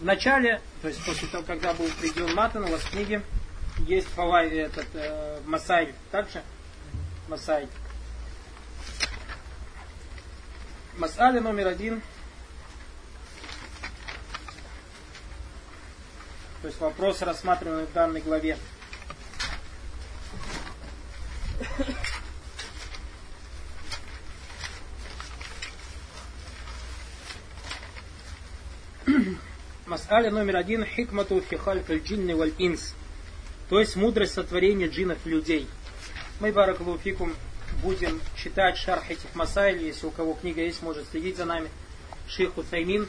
[0.00, 3.22] в начале, то есть после того, когда был приведен Матан, у вас в книге
[3.86, 6.42] есть фавай, этот, э, Масай, также
[7.28, 7.68] Масай.
[10.96, 12.02] Масали номер один.
[16.62, 18.56] То есть вопрос, рассматриваемый в данной главе.
[29.96, 30.84] Мас'аля номер один.
[30.84, 32.94] Хикмату фихальк джинни валь инс.
[33.70, 35.66] То есть мудрость сотворения джинов и людей.
[36.38, 37.34] Мы, баракалуфикум,
[37.82, 39.82] будем читать шарх этих масайль.
[39.82, 41.70] Если у кого книга есть, может следить за нами.
[42.28, 43.08] Шейх Утаймин,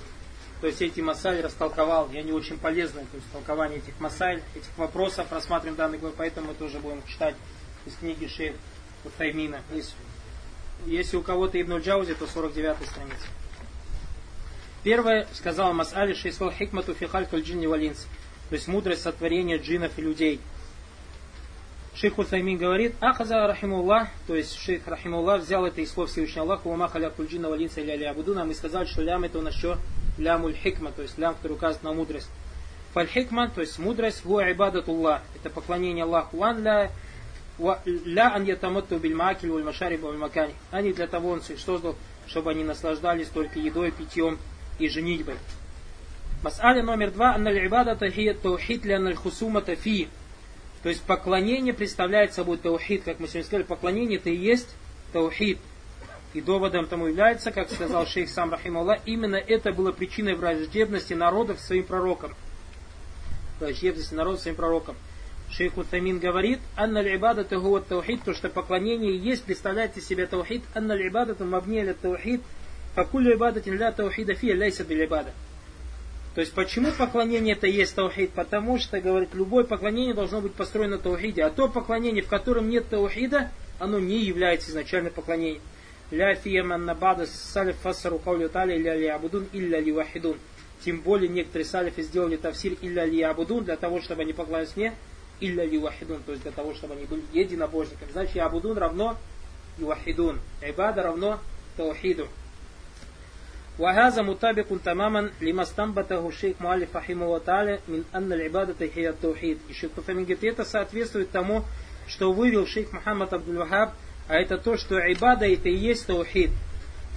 [0.62, 2.10] то есть эти масайль растолковал.
[2.14, 6.48] И они очень полезны, то есть толкование этих масайль, этих вопросов рассматриваем данный главы, поэтому
[6.48, 7.36] мы тоже будем читать
[7.86, 8.56] из книги Шейх
[9.04, 9.60] Утаймина.
[9.74, 9.92] Если,
[10.86, 13.28] если у кого-то Ибн Джаузи, то 49 страница.
[14.88, 18.08] Первое, сказал Мас'али Шейсвал Хикмату Фихаль Джинни Валинс.
[18.48, 20.40] То есть мудрость сотворения джинов и людей.
[21.94, 26.68] Шейх Усаймин говорит, Ахаза Рахимуллах, то есть шейх Рахимуллах взял это из слов Всевышнего Аллаха,
[26.70, 29.78] Ума халя кульджина валинса или абудуна, мы сказали, что лям это у нас что?
[30.18, 32.30] Лямуль хикма, то есть лям, который указывает на мудрость.
[32.94, 36.92] Фаль хикма, то есть мудрость, ву ибадатуллах, это поклонение Аллаху, ван ля
[37.84, 40.54] ля ан ятаматту бильмакиль валь машари макани.
[40.72, 44.40] Они для того он создал, чтобы они наслаждались только едой, питьем
[44.80, 45.36] и женитьбой.
[46.44, 47.36] Мас'аля номер два.
[47.36, 50.08] Анналь ибадата хия таухид ля аналь хусумата фи.
[50.84, 54.76] То есть поклонение представляет собой таухид, как мы сегодня сказали, поклонение это и есть
[55.12, 55.60] таухид.
[56.34, 61.60] И доводом тому является, как сказал шейх сам Рахималла, именно это было причиной враждебности народов
[61.60, 62.36] своим пророкам.
[63.60, 64.96] Враждебности народов своим пророкам.
[65.50, 70.64] Шейх Утамин говорит, «Анна л'ибада тагуа таухид», то, что поклонение есть, представляет из себя таухид,
[70.76, 72.42] «Анна л'ибада мабния ля таухид»,
[72.98, 75.32] «Факулю ибадатин ля таухида фия ляйса биль ибада».
[76.34, 78.32] То есть почему поклонение это есть таухид?
[78.32, 81.44] Потому что, говорит, любое поклонение должно быть построено на таухиде.
[81.44, 85.62] А то поклонение, в котором нет таухида, оно не является изначально поклонением.
[86.10, 90.38] Ля фияман набада салиф фассару каулю тали ля ли абудун илля ли вахидун.
[90.84, 94.96] Тем более некоторые салифы сделали тавсир илля ли абудун для того, чтобы они поклонялись мне
[95.40, 98.12] илля ли вахидун, то есть для того, чтобы они были единобожниками.
[98.12, 99.18] Значит, абудун равно
[99.78, 100.40] и вахидун.
[100.64, 101.40] Ибада равно
[101.76, 102.28] таухиду.
[103.79, 109.59] وهذا مطابق تماما لما استنبته الشيخ مؤلف رحمه الله تعالى من أن العبادة هي التوحيد.
[109.69, 111.65] И шейх Туфамин говорит, это соответствует тому,
[112.07, 113.95] что вывел шейх Мухаммад Абдул-Вахаб,
[114.29, 116.51] а это то, что ибада это и есть таухид.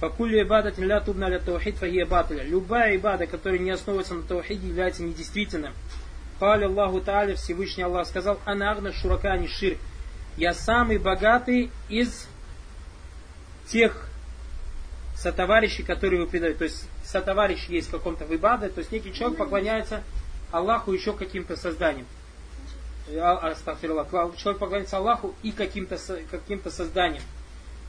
[0.00, 2.42] Факулю ибадатин ля тубна ля таухид фахия батля.
[2.42, 5.72] Любая ибада, которая не основывается на таухиде, является недействительным.
[6.38, 9.78] Каля Аллаху Тааля, Всевышний Аллах сказал, Ана агна шурака не шир.
[10.36, 12.28] Я самый богатый из
[13.68, 14.06] тех
[15.21, 16.57] сотоварищи, которые вы предаете.
[16.57, 20.03] То есть сотоварищ есть в каком-то выбаде, то есть некий человек поклоняется
[20.51, 22.07] Аллаху еще каким-то созданием.
[23.13, 23.53] А,
[24.35, 25.97] человек поклоняется Аллаху и каким-то
[26.29, 27.23] каким созданием.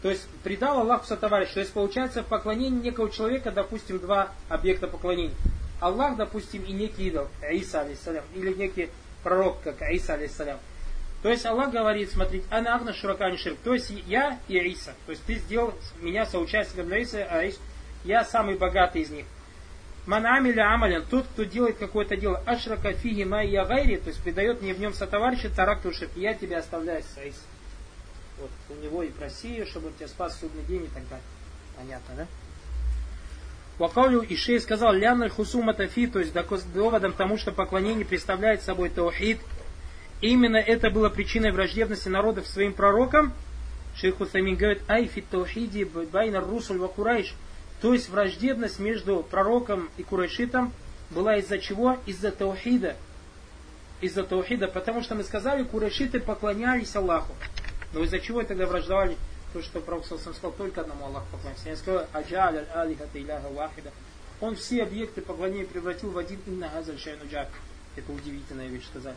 [0.03, 1.53] То есть предал Аллаху сотоварищ.
[1.53, 5.37] То есть получается в поклонении некого человека, допустим, два объекта поклонения.
[5.81, 8.91] Аллах, допустим, и некий идол, Иса, алейсалям, или некий
[9.23, 10.59] пророк, как Иса, алейсалям.
[11.23, 13.59] То есть Аллах говорит, смотрите, ана агна шуракани ширк.
[13.63, 14.95] То есть я и Иса.
[15.07, 17.59] То есть ты сделал меня соучастником для Иса, а Ис,
[18.05, 19.27] я самый богатый из них.
[20.05, 24.21] Ман амиля амалян, тот, кто делает какое-то дело, ашрака фиги май я гайри, то есть
[24.21, 27.41] придает мне в нем сотоварища, таракту ширк, я тебя оставляю с Ис.
[28.41, 31.25] Вот у него и проси, чтобы он тебя спас судный день и так далее.
[31.77, 32.27] Понятно, да?
[33.79, 36.33] Вакаулю Ишей сказал, ляналь хусума тафи, то есть
[36.75, 39.39] доводом тому, что поклонение представляет собой таухид,
[40.23, 43.35] именно это было причиной враждебности народов своим пророкам,
[43.95, 47.35] Шейх Усаймин говорит, أي في التوحيد بين الرسول وقريش,
[47.83, 50.73] то есть враждебность между пророком и курайшитом
[51.11, 51.99] была из-за чего?
[52.07, 52.97] Из-за таухида.
[54.01, 57.35] Из-за таухида, потому что мы сказали, курайшиты поклонялись Аллаху.
[57.93, 59.17] Но из-за чего тогда враждовали?
[59.53, 61.69] То, что пророк сам сказал, только одному Аллаху поклоняться.
[61.69, 63.91] Я сказал, аджаль алихата иляха вахида.
[64.41, 67.49] Он все объекты поклонения превратил в один инна газаль шайнуджак.
[67.97, 69.17] Это удивительная вещь сказать.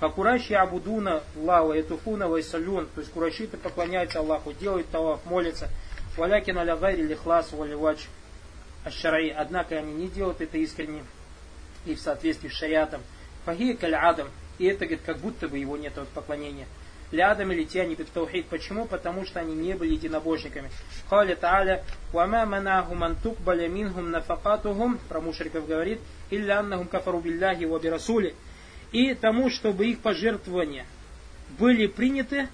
[0.00, 2.86] Факурайши абудуна Аллаху, этуфуна вайсалюн.
[2.94, 5.68] То есть курайшиты поклоняются Аллаху, делают таваф, молятся.
[6.16, 8.06] Валякин аля гайри лихлас валивач
[8.84, 9.30] ашшараи.
[9.30, 11.02] Однако они не делают это искренне
[11.86, 13.00] и в соответствии с шариатом.
[13.46, 14.28] Фахи каль адам.
[14.58, 16.66] И это, говорит, как будто бы его нет от поклонения.
[17.12, 18.46] Лядам или те они таухид.
[18.46, 18.84] Почему?
[18.84, 20.70] Потому что они не были единобожниками.
[21.08, 26.00] Халя Тааля, вама манаху ман тукбаля минхум нафакатухум, про мушриков говорит,
[26.30, 28.34] илля аннахум кафару билляхи ва бирасули
[28.92, 30.86] и тому, чтобы их пожертвования
[31.58, 32.48] были приняты,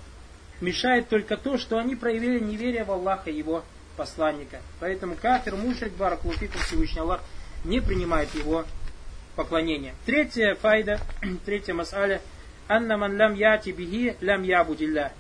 [0.61, 3.65] мешает только то, что они проявили неверие в Аллаха и его
[3.97, 4.61] посланника.
[4.81, 7.21] Поэтому кафир, мушрик, барак, луфикум, Всевышний Аллах
[7.65, 8.65] не принимает его
[9.37, 9.95] поклонения.
[10.07, 11.01] Третья файда,
[11.45, 12.21] третья масаля,
[12.69, 15.13] анна ман лям яти бихи лям ябудилля.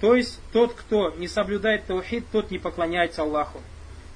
[0.00, 3.60] То есть тот, кто не соблюдает таухид, тот не поклоняется Аллаху.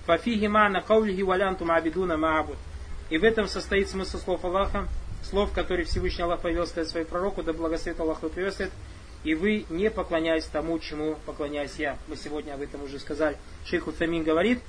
[0.06, 2.56] Фафихи мана каулихи валянтум абидуна маабуд.
[3.10, 4.86] И в этом состоит смысл слов Аллаха,
[5.22, 8.72] слов, которые Всевышний Аллах повел сказать своему пророку, да благословит Аллах и приветствует,
[9.24, 11.98] и вы не поклоняетесь тому, чему поклоняюсь я.
[12.06, 13.36] Мы сегодня об этом уже сказали.
[13.64, 14.60] Шейх Утамин говорит,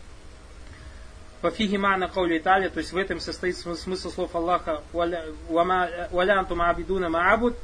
[1.41, 7.55] Фафихи мана каули Италия, то есть в этом состоит смысл слов Аллаха, валянтум абидуна маабуд,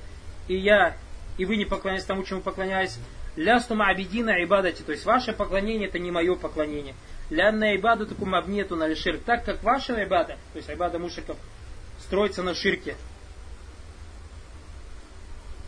[0.48, 0.96] и я,
[1.38, 2.98] и вы не поклоняетесь тому, чему поклоняюсь,
[3.36, 6.96] лястума абидина ибадати, то есть ваше поклонение это не мое поклонение.
[7.30, 11.36] Лянна ибаду такум абнету на ширк, так как ваша ибада, то есть ибада мушиков,
[12.06, 12.96] строится на ширке.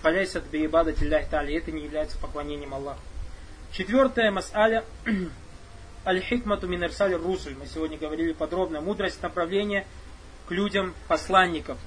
[0.04, 3.01] Фаляйсат би ибадати лях тали, это не является поклонением Аллаху.
[3.72, 4.86] Четвертая мас'аля
[6.06, 7.56] Аль-Хикмату Минерсаль Русуль.
[7.56, 8.81] Мы сегодня говорили подробно.
[8.81, 9.86] Мудрость направления
[10.48, 11.78] к людям посланников.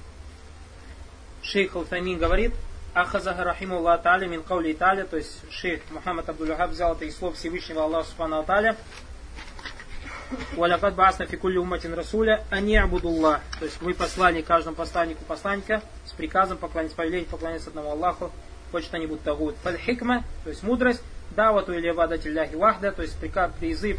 [1.41, 2.53] Шейх Алтамин говорит,
[2.93, 7.17] Ахазаха рахиму Аллах Та'аля мин каули Италия, то есть шейх Мухаммад Абдуллахаб взял это из
[7.17, 8.75] слов Всевышнего Аллаха Субхану Та'аля.
[10.55, 13.41] Валякад басна фикулли уматин расуля, а не абудуллах.
[13.59, 18.31] То есть мы послали каждому посланнику посланника с приказом поклониться, повелеть поклоняться одному Аллаху,
[18.71, 19.55] хоть что-нибудь тагут.
[19.63, 21.01] Фаль хикма, то есть мудрость,
[21.35, 23.97] давату или вадатилляхи вахда, то есть приказ, призыв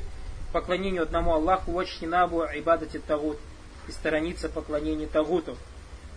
[0.52, 3.38] поклонению одному Аллаху, очень набу ибадати тагут,
[3.88, 5.56] и сторониться поклонения тагуту.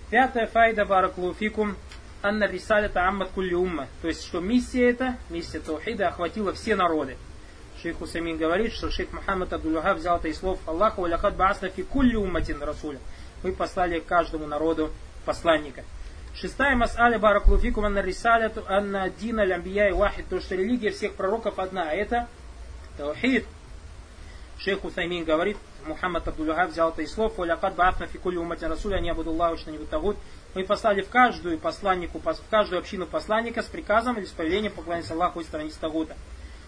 [0.09, 1.75] Пятая файда бараклуфикум,
[2.21, 3.87] анна рисалята аммат кулли умма.
[4.01, 7.17] То есть, что миссия эта, миссия Таухида охватила все народы.
[7.85, 11.83] Шейх Хусамин говорит, что шейх Мухаммад Абдуллаха взял это из слов Аллаха валякад баасна фи
[11.83, 12.97] кулли умматин расуля.
[13.43, 14.89] Мы послали каждому народу
[15.23, 15.83] посланника.
[16.33, 20.27] Шестая мас'аля бараклуфикум анна рисаляту анна дина лямбия и вахид.
[20.29, 22.27] То, что религия всех пророков одна, а это
[22.97, 23.45] таухид.
[24.57, 28.97] Шейх Усаймин говорит, Мухаммад Абдуллахаб взял это из слов, «Валякад ба'афна фи кулли умматин расуля,
[28.97, 30.17] не буду Аллаху что-нибудь тагут».
[30.55, 35.13] Мы послали в каждую посланнику, в каждую общину посланника с приказом или с повелением поклоняться
[35.13, 36.15] Аллаху и сторониться тагута.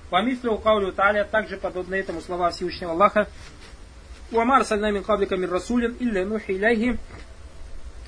[0.10, 3.28] Вамислю Каулю Таля, также подобны этому слова Всевышнего Аллаха.
[4.32, 6.98] Уамар сальнамин каблика мир расулин илля нухи иляйхи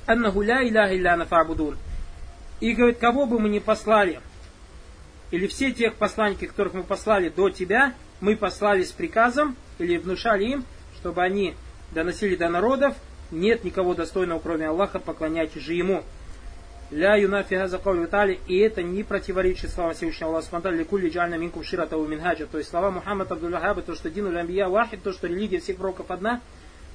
[0.06, 1.26] аннаху ля иляха илля.
[2.60, 4.20] И говорит, кого бы мы ни послали,
[5.30, 10.44] или все тех посланники, которых мы послали до тебя, мы послали с приказом или внушали
[10.44, 10.64] им,
[10.96, 11.54] чтобы они
[11.92, 12.94] доносили до народов,
[13.30, 16.02] нет никого достойного, кроме Аллаха, поклоняйтесь же Ему.
[16.92, 21.62] Ля юнафи газа каули и это не противоречит словам Всевышнего Аллаха Субтитры ликулли джальна минкум
[21.62, 22.46] ширата у минхаджа.
[22.46, 26.10] То есть слова Мухаммада Абдуллахаба, то, что дину лямбия вахид, то, что религия всех пророков
[26.10, 26.40] одна,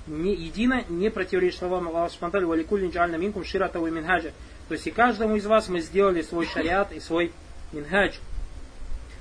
[0.05, 4.31] не едино, не противоречит словам Аллаха Субтитры валикулли джальна минкум ширата у минхаджа.
[4.67, 7.31] То есть и каждому из вас мы сделали свой шариат и свой
[7.71, 8.17] минхадж.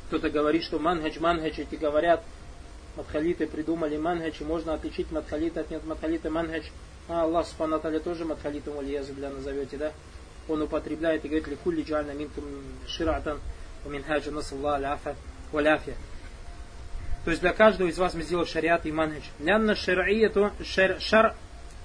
[0.08, 2.24] Кто-то говорит, что манхадж, манхадж, эти говорят,
[2.96, 6.66] Мадхалиты придумали манхадж, и можно отличить Мадхалита от нет Мадхалита манхадж.
[7.08, 9.92] А Аллах Субхану тоже Мадхалитом Валиязубля назовете, да?
[10.48, 12.44] Он употребляет и говорит, ликулли джальна минкум
[12.86, 13.40] ширатан
[13.84, 15.16] уминхаджа насалла аляфа
[15.52, 15.94] валяфия.
[17.24, 19.24] То есть для каждого из вас мы сделали шариат и манхадж.
[19.40, 21.34] Лянна шар'ияту шар, шар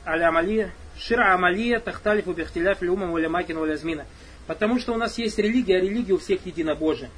[0.04, 4.06] алямалия шира амалия тахталифу бихтиляф люмам валямакин валязмина.
[4.48, 7.10] Потому что у нас есть религия, а религия у всех единобожия.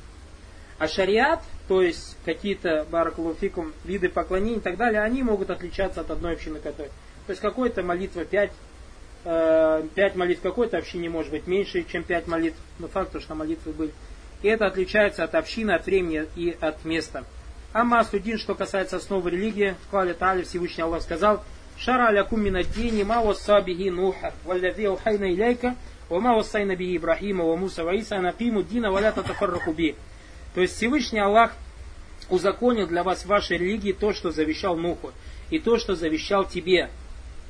[0.78, 6.12] А шариат, то есть какие-то баракулуфикум, виды поклонений и так далее, они могут отличаться от
[6.12, 6.90] одной общины которой.
[7.28, 8.52] То есть какой-то молитва пять,
[9.24, 13.74] э, пять молитв какой-то общине может быть меньше, чем пять молитв, но факт, что молитвы
[13.74, 13.92] были.
[14.42, 17.24] И это отличается от общины, от времени и от места.
[17.74, 21.44] Амма судин, что касается основы религии, в Кале Тали Всевышний Аллах сказал,
[21.78, 25.76] Шара алякум минаддини ма вассабихи нуха, валлади ухайна иляйка,
[26.10, 29.96] ва ма вассайна биhi Ибрахима, ва Муса, ва Иса, накиму дина, валя татафарраху би.
[30.54, 31.54] То есть Всевышний Аллах
[32.30, 35.12] узаконил для вас в вашей религии то, что завещал Нуху,
[35.50, 36.90] и то, что завещал тебе.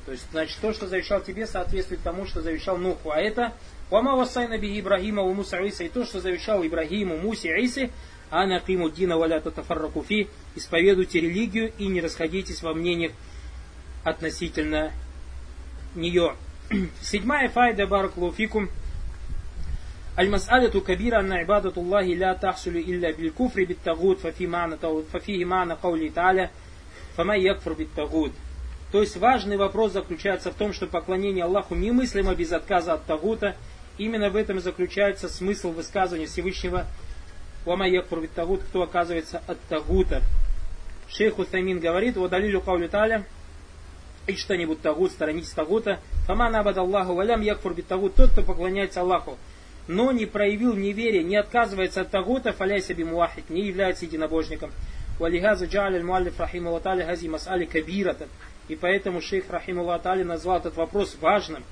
[0.05, 3.11] То есть, значит, то, что завещал тебе, соответствует тому, что завещал Нуху.
[3.11, 3.53] А это
[3.89, 7.89] Вама вассайна би Ибрагима у Муса Иса, и то, что завещал Ибрагиму, Мусе Исе,
[8.29, 13.13] а на приму дина валя татафарракуфи, исповедуйте религию и не расходитесь во мнениях
[14.03, 14.91] относительно
[15.95, 16.35] нее.
[17.01, 18.79] Седьмая файда баракулуфикум –
[20.19, 24.77] المسألة كبيرة أن عبادة الله لا تحصل إلا بالكفر بالتغوت ففي معنى
[25.13, 26.49] ففيه معنى قوله تعالى
[27.17, 28.31] فما يكفر بالتغوت
[28.92, 33.56] то есть важный вопрос заключается в том, что поклонение Аллаху немыслимо без отказа от Тагута.
[33.98, 36.86] Именно в этом и заключается смысл высказывания Всевышнего
[37.64, 40.22] Вама якфур бит Тагут, кто оказывается от Тагута.
[41.08, 43.24] Шейх Утамин говорит, водалилю каули таля,
[44.26, 45.98] и что-нибудь Тагут, сторонитесь Тагута.
[46.26, 49.38] Фама набад Аллаху, валям якфур Тагут, тот, кто поклоняется Аллаху
[49.88, 54.70] но не проявил неверия, не отказывается от тагута, фаляйся бимуахид, не является единобожником.
[55.18, 58.28] Валихаза джаль аль муаллиф рахима ваталя хази мас'али кабирата.
[58.68, 59.44] И поэтому шейх
[60.02, 61.64] Тали назвал этот вопрос важным.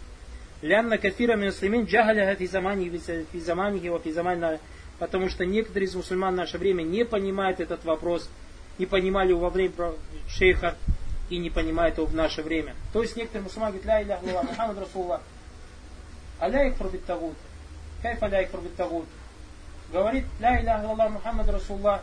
[0.62, 2.90] Лянна кафира муслимин джагаля физамани
[3.32, 4.59] физамани его физамани
[5.00, 8.28] потому что некоторые из мусульман в наше время не понимают этот вопрос,
[8.78, 9.73] не понимали его во время
[10.28, 10.76] шейха
[11.30, 12.75] и не понимают его в наше время.
[12.92, 15.23] То есть некоторые мусульмане говорят, ля иляха илля Мухаммад Расулла,
[16.38, 17.37] аля их пробит тагут,
[18.02, 19.06] кайф аля их пробит тагут.
[19.90, 22.02] Говорит, ля иляха илля Мухаммад Расулла,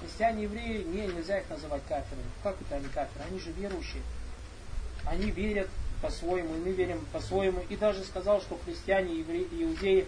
[0.00, 2.24] христиане, евреи, не, нельзя их называть кафирами.
[2.42, 3.24] Как это они кафиры?
[3.28, 4.02] Они же верующие.
[5.04, 5.68] Они верят
[6.02, 7.62] по-своему, и мы верим по-своему.
[7.68, 10.06] И даже сказал, что христиане, евреи, иудеи,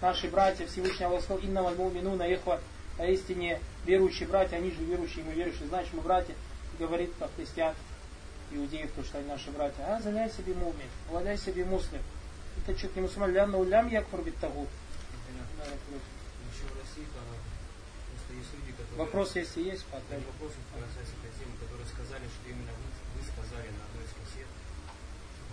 [0.00, 2.60] наши братья, Всевышний Аллах сказал, инна вальмумину на ихва,
[2.96, 6.34] поистине верующие братья, они же верующие, мы верующие, значит мы братья,
[6.78, 7.74] говорит про христиан,
[8.50, 9.82] иудеев, потому что они наши братья.
[9.86, 12.02] А, заняй себе мумин, владай себе муслим.
[12.56, 14.68] Это что-то не мусульман, лям на улям якфур бит тагут.
[18.98, 20.18] Вопрос, если есть, потом.
[20.26, 24.50] Вопрос касается этой темы, которые сказали, что именно вы, вы сказали на одной из кассет,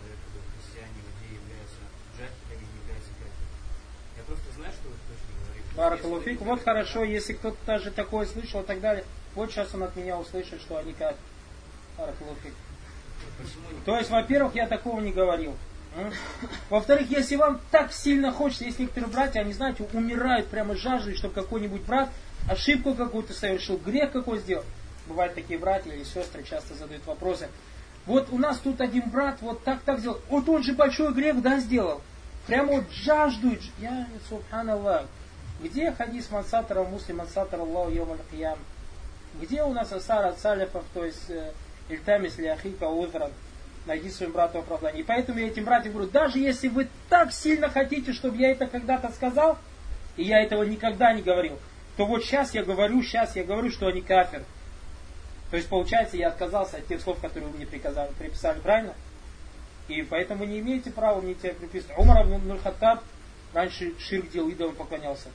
[0.02, 1.82] якобы христиане, иудеи являются
[2.18, 3.54] джахилями, не являются кафирами.
[4.18, 5.70] Я просто знаю, что вы точно говорите.
[5.78, 6.42] Баракалуфик.
[6.42, 9.06] Вот хорошо, если кто-то даже такое слышал и так далее.
[9.36, 11.16] Вот сейчас он от меня услышит, что они как
[12.00, 12.54] Баракалуфик.
[13.86, 15.54] То есть, во-первых, я такого не говорил.
[16.70, 21.34] Во-вторых, если вам так сильно хочется, есть некоторые братья, они, знаете, умирают прямо жаждой, чтобы
[21.34, 22.10] какой-нибудь брат
[22.50, 24.66] ошибку какую-то совершил, грех какой сделал.
[25.08, 27.50] Бывают такие братья или сестры часто задают вопросы.
[28.06, 30.20] Вот у нас тут один брат вот так так сделал.
[30.30, 32.02] Вот он же большой грех, да, сделал.
[32.48, 33.62] Прямо вот жаждует.
[33.80, 35.06] Я, субханаллах.
[35.62, 38.18] Где хадис мансатара муслим мансатара Аллаху йомаль?
[39.42, 41.52] Где у нас асара от салифов, то есть э,
[41.90, 43.32] Ильтамис Ляхика Узран?
[43.86, 45.02] Найди своим брату оправдание.
[45.02, 48.66] И поэтому я этим братьям говорю, даже если вы так сильно хотите, чтобы я это
[48.66, 49.58] когда-то сказал,
[50.18, 51.60] и я этого никогда не говорил,
[51.98, 54.44] то вот сейчас я говорю, сейчас я говорю, что они кафир.
[55.52, 58.94] То есть, получается, я отказался от тех слов, которые вы мне приказали, приписали, правильно?
[59.88, 61.98] И поэтому не имеете права мне тебя приписывать.
[61.98, 63.04] Умар Абн Хаттаб
[63.54, 65.30] раньше ширк делал, идолам поклонялся.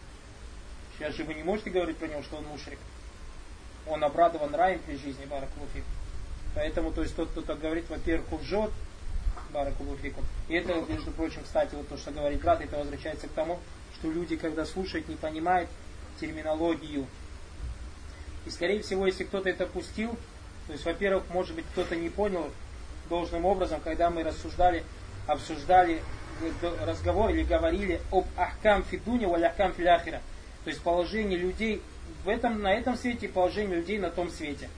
[0.98, 2.78] Сейчас же вы не можете говорить про него, что он мушрик.
[3.86, 5.84] Он обрадован раем при жизни, Баракулуфик.
[6.54, 8.70] Поэтому, то есть, тот, кто так говорит, во-первых, лжет,
[9.52, 10.24] Баракулуфикум.
[10.48, 13.58] И это, между прочим, кстати, вот то, что говорит брат, это возвращается к тому,
[13.94, 15.68] что люди, когда слушают, не понимают,
[16.20, 17.06] терминологию.
[18.46, 20.16] И скорее всего, если кто-то это пустил,
[20.66, 22.50] то есть, во-первых, может быть, кто-то не понял
[23.08, 24.84] должным образом, когда мы рассуждали,
[25.26, 26.00] обсуждали
[26.86, 30.22] разговор или говорили об ахкам фидуне валь ахкам филяхира.
[30.64, 31.82] То есть положение людей
[32.24, 34.68] в этом, на этом свете и положение людей на том свете.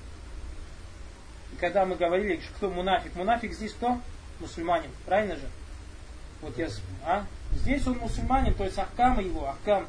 [1.62, 4.00] Когда мы говорили, кто мунафик, мунафик здесь кто?
[4.40, 5.48] Мусульманин, правильно же?
[6.40, 6.68] Вот я,
[7.06, 7.24] а?
[7.52, 9.86] Здесь он мусульманин, то есть ахкам его, ахкам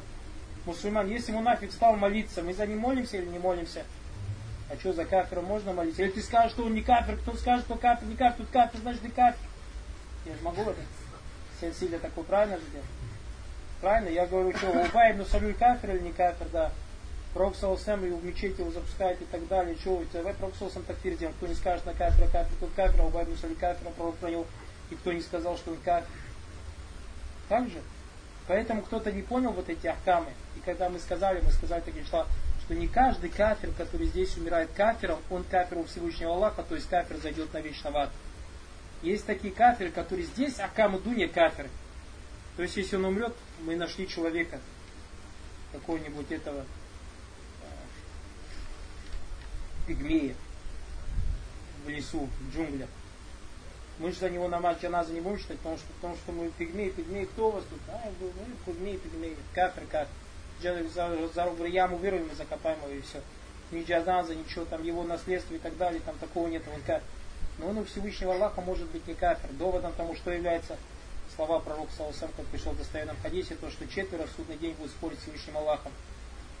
[0.66, 3.82] мусульман, если мунафик стал молиться, мы за ним молимся или не молимся?
[4.70, 6.04] А что, за кафира можно молиться?
[6.04, 8.80] Или ты скажешь, что он не кафир, кто скажет, что кафир, не кафир, тут кафир,
[8.80, 9.48] значит не кафир.
[10.26, 12.86] Я же могу это сильно такое правильно же делать?
[13.80, 14.10] Правильно?
[14.10, 16.70] Я говорю, что Убай ибн Салюль кафир или не кафир, да.
[17.34, 19.76] Пророк Саусам его в мечети его запускает и так далее.
[19.80, 21.36] Что вы, давай Пророк Саусам такфир делаем.
[21.36, 24.30] Кто не скажет на кафира, кафир, тут кафир, а Убай ибн Салюль кафир, пророк про
[24.30, 24.46] него.
[24.90, 26.08] И кто не сказал, что он кафир.
[27.48, 27.82] Так же?
[28.46, 30.30] Поэтому кто-то не понял вот эти ахкамы.
[30.56, 32.28] И когда мы сказали, мы сказали такие слова,
[32.64, 36.88] что не каждый кафир, который здесь умирает кафиром, он кафир у Всевышнего Аллаха, то есть
[36.88, 38.10] кафир зайдет на вечно в ад.
[39.02, 41.68] Есть такие кафиры, которые здесь ахкаму дуня кафир.
[42.56, 44.60] То есть если он умрет, мы нашли человека,
[45.72, 46.64] какого-нибудь этого
[49.86, 50.34] пигмея
[51.84, 52.88] в лесу, в джунглях.
[53.98, 56.90] Мы же за него намаз джаназа не будем читать, потому что, потому что мы пигмеи,
[56.90, 57.78] пигмеи, кто у вас тут?
[57.88, 60.08] А, мы пигмеи, пигмеи, кафир, кафир.
[60.62, 63.20] За, за, за яму вырвем и закопаем его и все.
[63.70, 67.02] Ни джаназа, ничего, там его наследство и так далее, там такого нет, он кафир.
[67.58, 69.50] Но он у Всевышнего Аллаха может быть не кафир.
[69.52, 70.76] Доводом тому, что является
[71.36, 74.92] слова пророка Саласам, как пришел в достоверном хадисе, то, что четверо в судный день будут
[74.92, 75.92] спорить с Всевышним Аллахом.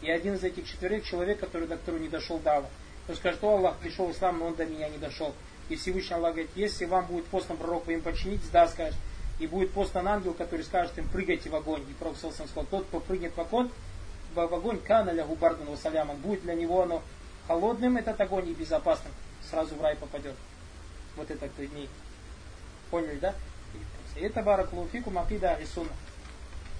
[0.02, 2.68] И один из этих четверых человек, который до которого не дошел дава.
[3.08, 5.34] Он скажет, что Аллах пришел ислам, но он до меня не дошел.
[5.68, 8.96] И Всевышний Аллах говорит, если вам будет послан пророк, вы им подчинитесь, да, скажет.
[9.38, 11.82] И будет послан ангел, который скажет им, прыгайте в огонь.
[11.82, 13.70] И пророк Саласам сказал, тот, кто прыгнет в огонь,
[14.34, 17.02] в огонь, кана ля губардан васаляман, будет для него оно
[17.46, 19.12] холодным, этот огонь, и безопасным.
[19.50, 20.34] Сразу в рай попадет.
[21.16, 21.88] Вот это три дней.
[22.90, 23.34] Поняли, да?
[24.16, 25.90] И это баракулуфику макида Ахисуна.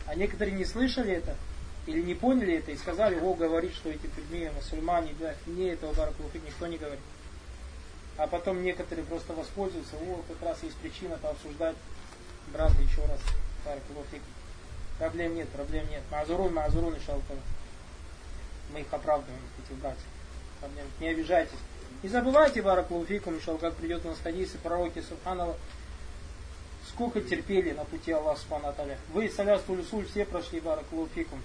[0.06, 1.36] А некоторые не слышали это,
[1.86, 5.92] или не поняли это, и сказали, о, говорит, что эти предметы мусульмане, да, не этого
[5.92, 7.00] баракулуфик никто не говорит.
[8.16, 11.76] А потом некоторые просто воспользуются, о, как раз есть причина пообсуждать,
[12.52, 13.20] брат, еще раз,
[13.64, 14.22] баракулуфик.
[14.98, 16.02] Проблем нет, проблем нет.
[16.10, 17.00] Мазурун, мазурун, и
[18.72, 20.04] Мы их оправдываем, этих братьев.
[20.60, 20.86] Проблем.
[21.00, 21.58] Не обижайтесь.
[22.02, 25.56] Не забывайте, Баракулуфикум, иншалл, как придет у нас хадисы пророки Субханова,
[26.88, 28.74] сколько терпели на пути Аллаха Субхану
[29.12, 31.40] Вы, Салясту Люсуль, все прошли Баракулуфикум.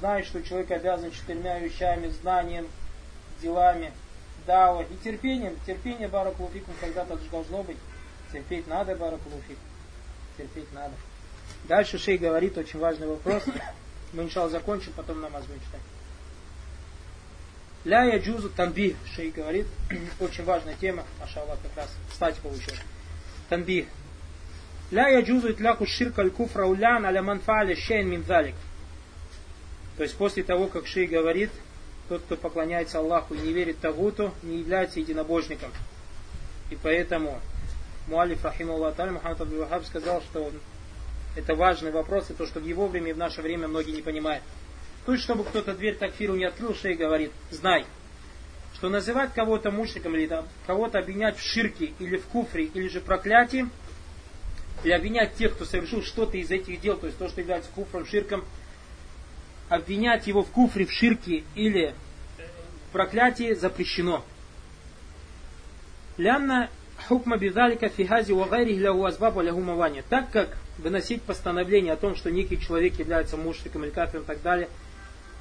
[0.00, 2.66] Знаешь, что человек обязан четырьмя вещами, знанием,
[3.40, 3.92] делами,
[4.46, 5.56] дава и терпением.
[5.66, 7.76] Терпение Баракулуфикум когда-то должно быть.
[8.32, 9.64] Терпеть надо Баракулуфикум.
[10.36, 10.94] Терпеть надо.
[11.64, 13.44] Дальше Шей говорит очень важный вопрос.
[14.12, 15.80] Мы, иншалл, закончим, потом намаз будем читать.
[17.84, 19.66] Ля я джузу танбих, шей говорит,
[20.20, 22.80] очень важная тема, машаллах, как раз кстати получилось.
[23.50, 23.86] Танбих.
[24.90, 28.54] Ля я джузу итляку ширка аль куфра улян аля манфа'аля шейн мин залик.
[29.96, 31.50] То есть после того, как шей говорит,
[32.08, 35.70] тот, кто поклоняется Аллаху и не верит Тагуту, не является единобожником.
[36.70, 37.40] И поэтому
[38.08, 40.52] Муалиф Рахимуллах Таль Мухаммад Абдул сказал, что
[41.36, 44.02] это важный вопрос, и то, что в его время и в наше время многие не
[44.02, 44.42] понимают.
[45.06, 47.86] То есть, чтобы кто-то дверь такфиру не открыл, шей говорит, знай,
[48.74, 50.30] что называть кого-то мушриком или
[50.66, 53.68] кого-то обвинять в ширке или в куфре или же проклятии,
[54.82, 58.06] или обвинять тех, кто совершил что-то из этих дел, то есть то, что является куфром,
[58.06, 58.44] ширком,
[59.74, 61.94] обвинять его в куфре, в ширке или
[62.88, 64.24] в проклятии запрещено.
[66.16, 66.70] Лянна
[67.08, 69.64] хукма бидалика фигази вагайри лягу азбабу лягу.
[70.08, 74.42] Так как выносить постановление о том, что некий человек является мушриком или кафиром и так
[74.42, 74.68] далее–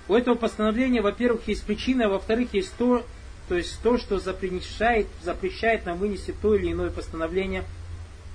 [0.08, 3.06] у этого постановления, во-первых, есть причина, а во-вторых, есть то,
[3.48, 7.64] то есть то, что запрещает, запрещает нам вынести то или иное постановление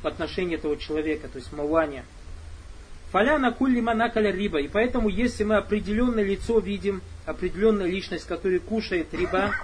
[0.02, 2.04] в отношении этого человека, то есть мавания.
[3.10, 4.60] Фаляна кулли манакаля риба.
[4.60, 9.54] И поэтому, если мы определенное лицо видим, определенная личность, которая кушает риба,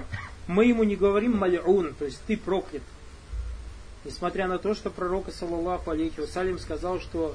[0.47, 2.83] мы ему не говорим малиун, то есть ты проклят.
[4.05, 7.35] Несмотря на то, что пророк, саллаллаху алейхи вассалям, сказал, что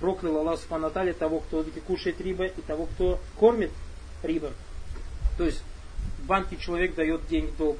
[0.00, 3.70] проклял Аллах Субхану того, кто кушает риба, и того, кто кормит
[4.22, 4.52] рибом.
[5.36, 5.62] То есть
[6.18, 7.78] в банке человек дает деньги долг,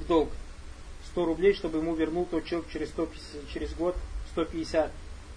[0.00, 0.30] в долг
[1.12, 3.96] 100 рублей, чтобы ему вернул тот человек через, 150, через год
[4.32, 4.90] 150.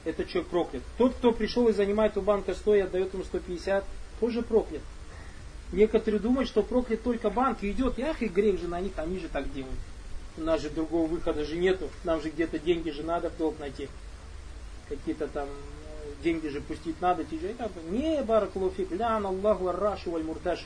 [0.06, 0.84] Это человек проклят.
[0.98, 3.84] Тот, кто пришел и занимает у банка 100 и отдает ему 150,
[4.20, 4.82] тоже проклят.
[5.72, 9.20] Некоторые думают, что проклят только банк и идет, ах и грех же на них, они
[9.20, 9.78] же так делают.
[10.38, 13.60] У нас же другого выхода же нету, нам же где-то деньги же надо в долг
[13.60, 13.90] найти.
[14.88, 15.48] Какие-то там
[16.24, 17.54] деньги же пустить надо, тяжело.
[17.90, 20.66] Не, баракулуфик, лян Аллаху аррашу валь мурдаши.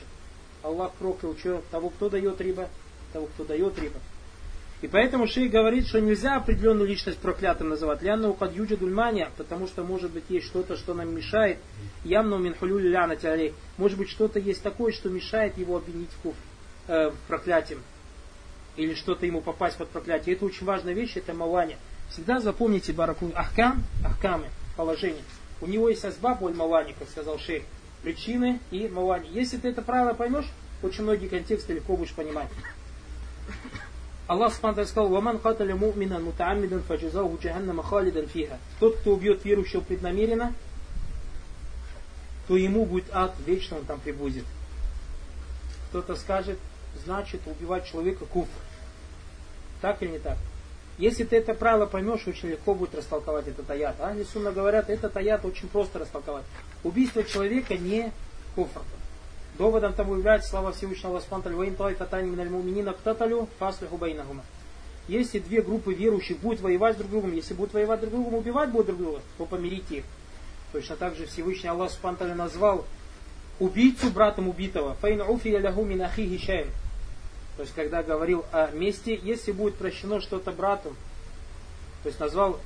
[0.62, 2.68] Аллах проклял что, того, кто дает риба,
[3.12, 3.98] того, кто дает риба.
[4.84, 8.02] И поэтому шей говорит, что нельзя определенную личность проклятым называть.
[8.02, 11.56] Лянна укад юджадульмания, потому что может быть есть что-то, что нам мешает.
[12.04, 13.54] Ямну минхулюль ляна тялей.
[13.78, 16.34] Может быть что-то есть такое, что мешает его обвинить в, куф,
[16.88, 17.80] э, проклятием.
[18.76, 20.36] Или что-то ему попасть под проклятие.
[20.36, 21.78] Это очень важная вещь, это мавания.
[22.10, 25.22] Всегда запомните баракуль ахкам, ахкамы, положение.
[25.62, 27.62] У него есть асбаб уль мавани, как сказал шейх,
[28.02, 29.30] причины и мавани.
[29.32, 30.50] Если ты это правило поймешь,
[30.82, 32.50] очень многие контексты легко будешь понимать.
[34.26, 38.58] Аллах Субхану сказал, «Ваман каталя му'мина мутааммидан фаджазаху джаханнама халидан фиха».
[38.80, 40.54] Тот, кто убьет верующего преднамеренно,
[42.48, 44.44] то ему будет ад, вечно он там прибудет.
[45.88, 46.58] Кто-то скажет,
[47.04, 48.48] значит убивать человека куфр.
[49.82, 50.38] Так или не так?
[50.96, 53.96] Если ты это правило поймешь, очень легко будет растолковать этот аят.
[54.00, 56.44] А Сунна говорят, этот аят очень просто растолковать.
[56.82, 58.12] Убийство человека не
[58.54, 58.80] куфр.
[59.58, 64.42] Доводом тому является слова Всевышнего Аллаха «Ваин той татани миналь муминина ктаталю фаслиху байнахума».
[65.06, 68.34] Если две группы верующих будут воевать друг с другом, если будут воевать друг с другом,
[68.34, 70.04] убивать будут друг друга, то помирите их.
[70.72, 72.84] Точно так же Всевышний Аллах Субхану назвал
[73.60, 74.94] убийцу братом убитого.
[74.94, 76.68] Файн уфи ляху мин ахихи шайн.
[77.56, 80.96] То есть, когда говорил о месте, если будет прощено что-то брату,
[82.02, 82.58] то есть назвал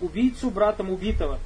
[0.00, 1.38] убийцу братом убитого.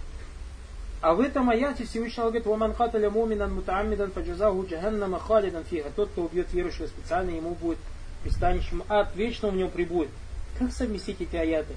[1.00, 5.90] А в этом аяте Всевышний говорит, «Ваман хаталя муминан мутааммидан фаджазаху джаханнама халидан фиха».
[5.94, 7.78] Тот, кто убьет верующего специально, ему будет
[8.24, 10.10] пристанищем ад, вечно в нем прибудет.
[10.58, 11.74] Как совместить эти аяты?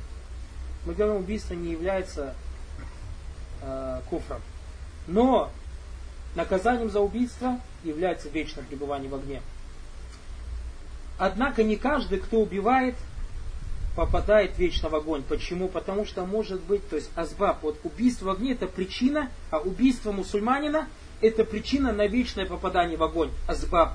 [0.86, 2.34] Мы говорим, убийство не является
[3.62, 4.42] э, куфром.
[5.06, 5.52] Но
[6.34, 9.42] наказанием за убийство является вечное пребывание в огне.
[11.20, 12.96] Однако не каждый, кто убивает,
[13.96, 15.24] попадает вечно в огонь.
[15.28, 15.68] Почему?
[15.68, 20.12] Потому что может быть, то есть азбаб, вот убийство в огне это причина, а убийство
[20.12, 20.88] мусульманина
[21.22, 23.30] это причина на вечное попадание в огонь.
[23.48, 23.94] Азбаб.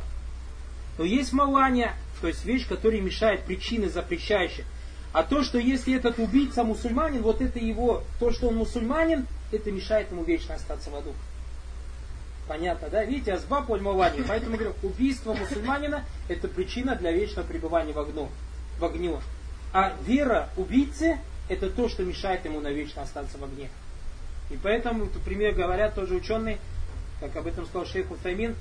[0.98, 4.64] Но есть малания, то есть вещь, которая мешает причины запрещающие.
[5.12, 9.70] А то, что если этот убийца мусульманин, вот это его, то, что он мусульманин, это
[9.70, 11.14] мешает ему вечно остаться в аду.
[12.46, 13.04] Понятно, да?
[13.04, 14.22] Видите, азбаб ульмавани.
[14.26, 18.28] Поэтому говорю, убийство мусульманина это причина для вечного пребывания в огню.
[18.78, 19.20] В огню.
[19.72, 23.68] А вера убийцы это то, что мешает ему навечно остаться в огне.
[24.50, 26.58] И поэтому, например, говорят тоже ученые,
[27.20, 28.54] как об этом сказал шейх Утаймин,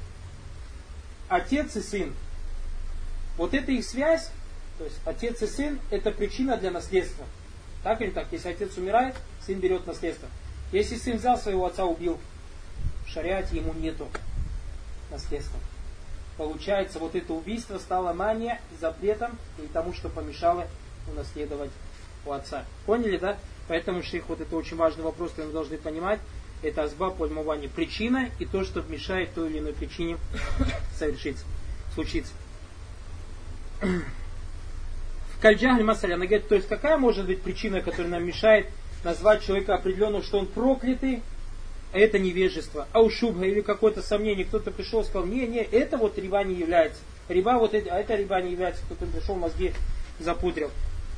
[1.29, 2.13] отец и сын,
[3.37, 4.29] вот эта их связь,
[4.77, 7.25] То есть отец и сын это причина для наследства.
[7.83, 8.27] Так или так?
[8.31, 9.15] Если отец умирает,
[9.45, 10.27] сын берет наследство.
[10.71, 12.19] Если сын взял своего отца, убил,
[13.05, 14.07] в шариате ему нету
[15.11, 15.59] наследства.
[16.37, 20.67] Получается, вот это убийство стало мания, запретом и тому, что помешало
[21.11, 21.71] унаследовать
[22.25, 22.65] у отца.
[22.85, 23.37] Поняли, да?
[23.67, 26.19] Поэтому, шейх, вот это очень важный вопрос, который мы должны понимать.
[26.61, 27.69] Это азбаб польмования.
[27.69, 30.17] Причина и то, что мешает той или иной причине
[30.97, 31.43] совершиться,
[31.93, 32.33] случиться.
[33.81, 38.67] В кальджахль масаля, она говорит, то есть какая может быть причина, которая нам мешает
[39.03, 41.21] назвать человека определенного, что он проклятый,
[41.93, 42.87] а это невежество.
[42.93, 46.43] А у шубха или какое-то сомнение, кто-то пришел и сказал, не, не, это вот риба
[46.43, 46.99] не является.
[47.29, 49.73] Риба вот это, а это риба не является, кто-то пришел, мозги
[50.19, 50.71] запудрил.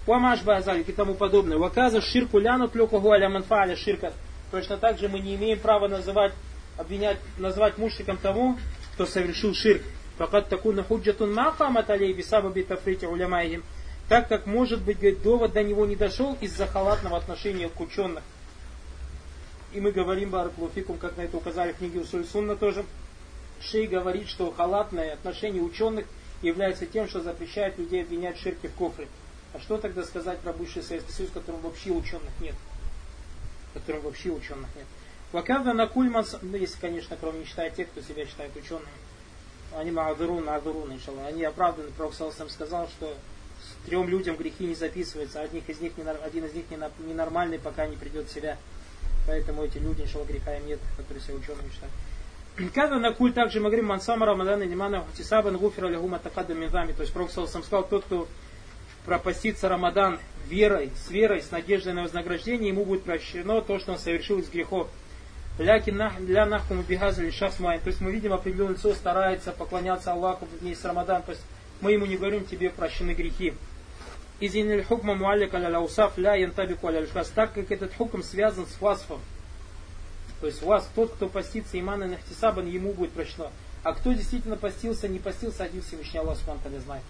[0.08, 0.40] Уамаш
[0.88, 1.58] и тому подобное.
[1.58, 4.14] Ваказа ширку ляну тлюкагу аля манфаля ширка.
[4.52, 6.32] Точно так же мы не имеем права называть,
[6.78, 8.56] обвинять, назвать мушриком того,
[8.94, 9.82] кто совершил ширк.
[10.18, 13.64] Факат такуна худжатун махамат алей бисаба битафрити улямайхим.
[14.08, 18.24] Так как, может быть, говорит, довод до него не дошел из-за халатного отношения к ученых.
[19.74, 22.86] И мы говорим, Баракулуфикум, как на это указали в книге Усуль Сунна тоже,
[23.60, 26.06] Шей говорит, что халатное отношение ученых
[26.42, 29.08] является тем, что запрещает людей обвинять в ширке в кофре.
[29.54, 32.56] А что тогда сказать про бывший Советский Союз, в котором вообще ученых нет?
[33.72, 34.86] В котором вообще ученых нет.
[35.32, 38.88] Вакавда на кульман, ну, если, конечно, кроме не считая тех, кто себя считает учеными,
[39.76, 41.90] они маадурун, адурун, иншалла, они оправданы.
[41.92, 43.14] Пророк сам сказал, что
[43.86, 46.66] трем людям грехи не записываются, один из них, один из них
[47.00, 48.58] ненормальный, пока не придет в себя.
[49.28, 51.94] Поэтому эти люди, иншалла, греха им нет, которые себя учеными считают.
[52.74, 56.94] Когда на куль также мы говорим Мансама Рамадана Нимана Хутисаба Гуфира Лягума Такада Минзами.
[56.94, 58.28] То есть Пророк сам сказал, тот, кто
[59.08, 63.98] пропаститься Рамадан верой, с верой, с надеждой на вознаграждение, ему будет прощено то, что он
[63.98, 64.90] совершил из грехов.
[65.58, 67.80] Для нахкуму бигазали шахсмайн.
[67.80, 71.24] То есть мы видим определенное лицо старается поклоняться Аллаху в дни с Рамадан.
[71.24, 71.42] То есть
[71.80, 73.54] мы ему не говорим, тебе прощены грехи.
[74.42, 79.22] Изин хукма муаллик аля усаф ля янтабику аля Так как этот хукм связан с васфом.
[80.42, 83.52] То есть вас, тот, кто постится имана нахтисабан, ему будет прощено.
[83.84, 87.04] А кто действительно постился, не постился, один Всевышний Аллах Субхану знает.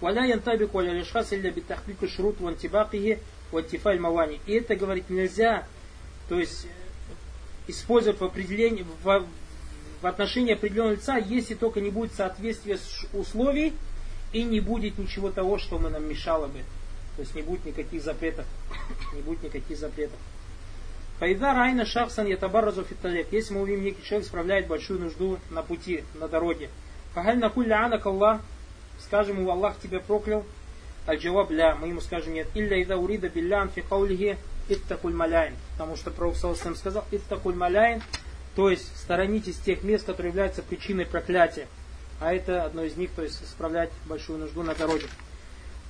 [0.00, 3.18] Валя янтабику аля лишхас илля битахбику шрут вантибакихи
[3.52, 4.40] вантифаль мавани.
[4.46, 5.66] И это, говорит, нельзя,
[6.28, 6.66] то есть
[7.66, 9.26] использовать в определении, в,
[10.00, 12.78] в отношении определенного лица, если только не будет соответствия
[13.12, 13.74] условий
[14.32, 16.60] и не будет ничего того, что мы нам мешало бы.
[17.16, 18.46] То есть не будет никаких запретов.
[19.14, 20.16] Не будет никаких запретов.
[21.18, 23.26] Файда райна шахсан ятабарразу фиталек.
[23.30, 26.70] Если мы увидим некий человек справляет большую нужду на пути, на дороге.
[27.12, 28.40] Фагаль накулля анак Аллах
[29.04, 30.44] скажем ему, Аллах тебя проклял,
[31.06, 34.36] аль-джаваб ля, мы ему скажем нет, илля ида урида биллян фи каулихи
[34.68, 38.02] иттакуль маляйн, потому что Пророк Саласам сказал иттакуль маляйн,
[38.54, 41.66] то есть сторонитесь тех мест, которые являются причиной проклятия,
[42.20, 45.06] а это одно из них, то есть справлять большую нужду на дороге.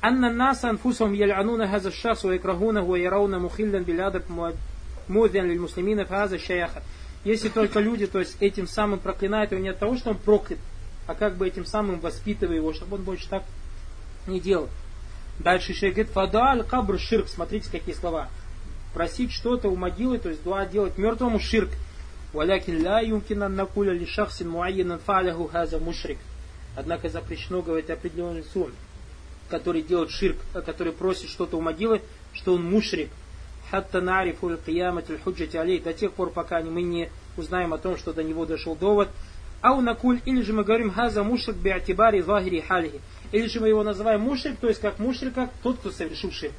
[0.02, 4.24] Анна наса анфусам ял'ануна хаза шахс ва икрахуна ва ярауна мухиллян билядаб
[5.08, 6.82] мудян лиль муслимина фаза шаяха.
[7.24, 10.58] Если только люди, то есть этим самым проклинают его не от того, что он проклят,
[11.10, 13.42] а как бы этим самым воспитывая его, чтобы он больше так
[14.28, 14.68] не делал.
[15.40, 18.28] Дальше еще говорит, фада аль кабр ширк, смотрите какие слова.
[18.94, 21.70] Просить что-то у могилы, то есть дуа делать мертвому ширк.
[22.32, 26.18] Валякин ля юмкина накуля ли шахсин муайянан фаляху хаза мушрик.
[26.76, 28.70] Однако запрещено говорить определенный лицу,
[29.48, 33.10] который делает ширк, который просит что-то у могилы, что он мушрик.
[33.72, 38.12] Хатта нарифу киямат худжати алей, до тех пор, пока мы не узнаем о том, что
[38.12, 39.08] до него дошел довод,
[39.60, 43.00] Ау накуль, или же мы говорим хаза мушрик биатибари захири халихи.
[43.32, 46.54] Или же мы его называем мушрик, то есть как мушрика, тот, кто совершил ширк.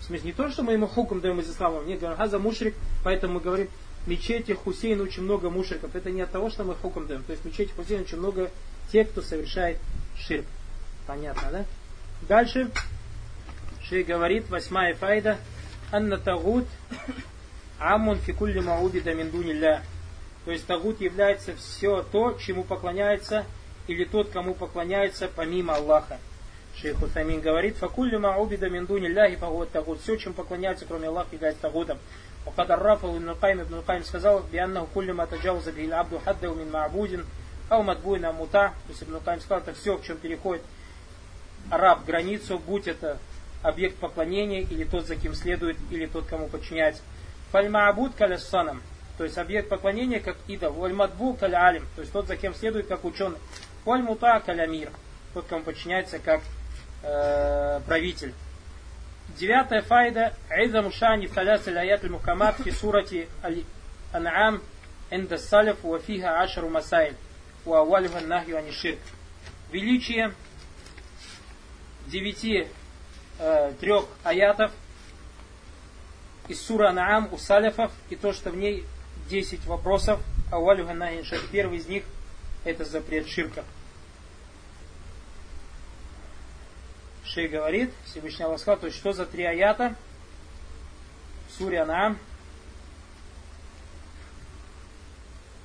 [0.00, 2.74] В смысле, не то, что мы ему хуком даем из ислама, нет, говорим хаза мушрик,
[3.02, 3.68] поэтому мы говорим,
[4.06, 5.94] мечети Хусейна очень много мушриков.
[5.96, 7.22] Это не от того, что мы хуком даем.
[7.24, 8.50] То есть мечети Хусейна очень много
[8.92, 9.78] тех, кто совершает
[10.18, 10.44] ширк.
[11.06, 11.64] Понятно, да?
[12.28, 12.70] Дальше
[13.82, 15.36] Шей говорит, восьмая файда,
[15.92, 16.66] анна тагут
[17.78, 19.82] амун фикулли маубида миндунилля.
[20.45, 23.45] То есть Тагут является все то, чему поклоняется,
[23.87, 26.17] или тот, кому поклоняется помимо Аллаха.
[26.75, 30.01] Шейх Утамин говорит, факулли маубида миндуни ляхи фагут тагут.
[30.01, 31.97] Все, чем поклоняется, кроме Аллаха, является тагутом.
[32.45, 36.71] وقد عرفه ابن القيم ابن القيم сказал بأنه كل ما تجاوز به العبد حده من
[36.71, 37.25] معبود
[37.71, 40.63] أو مدبوء مطاع то есть Ибн Кайм сказал это все в чем переходит
[41.69, 43.17] раб границу будь это
[43.61, 47.01] объект поклонения или тот за кем следует или тот кому подчиняется
[47.51, 48.81] фальмаабуд каляссанам
[49.16, 50.72] то есть объект поклонения как идол.
[50.72, 53.38] Вальмадбу каль алим, то есть тот, за кем следует, как ученый.
[53.84, 54.90] Вальмута каль амир,
[55.32, 56.40] тот, кому подчиняется как
[57.02, 58.34] э, правитель.
[59.38, 60.34] Девятая файда.
[60.50, 63.28] Айзам шани фаляс аят аль-мухаммад фи сурати
[64.12, 64.62] ан'ам
[65.10, 67.16] энда салиф ва фиха ашару масайль.
[67.64, 68.98] Ва авалиха нахью аниширк.
[69.70, 70.34] Величие
[72.06, 72.68] девяти
[73.38, 74.70] э, трех аятов
[76.48, 78.84] из сура Наам у салифов и то, что в ней
[79.28, 80.20] 10 вопросов.
[80.50, 80.86] Ауалю
[81.50, 82.04] Первый из них
[82.64, 83.64] это запрет ширка.
[87.24, 89.96] Шей говорит, Всевышний Аллах сказал, то есть что за три аята?
[91.56, 92.18] Суря Наам.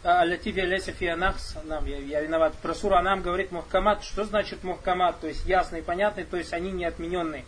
[0.01, 2.55] Алятифия Леся Фианахс, нам, я, виноват.
[2.61, 4.03] Про суру Анам говорит мухкамат.
[4.03, 5.19] Что значит мухкамат?
[5.19, 7.43] То есть ясный понятный, то есть они не отмененные.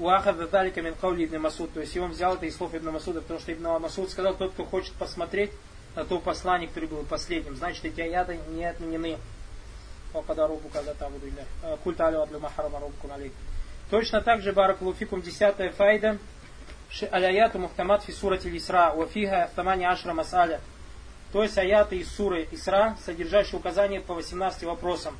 [0.00, 1.74] Уахада далика мин каули Ибн Масуд.
[1.74, 4.34] То есть и он взял это из слов Ибн Масуда, потому что Ибн Масуд сказал,
[4.34, 5.50] тот, кто хочет посмотреть
[5.94, 9.18] на то послание, который был последним, значит эти аяты не отменены.
[13.12, 13.32] Алейк.
[13.90, 16.18] Точно так же Баракулуфикум десятая файда.
[17.10, 18.94] Аляяту мухтамат фи сурати Исра.
[18.94, 20.60] Вафиха тамани ашра масаля.
[21.32, 25.16] То есть аяты из суры Исра, содержащие указания по 18 вопросам.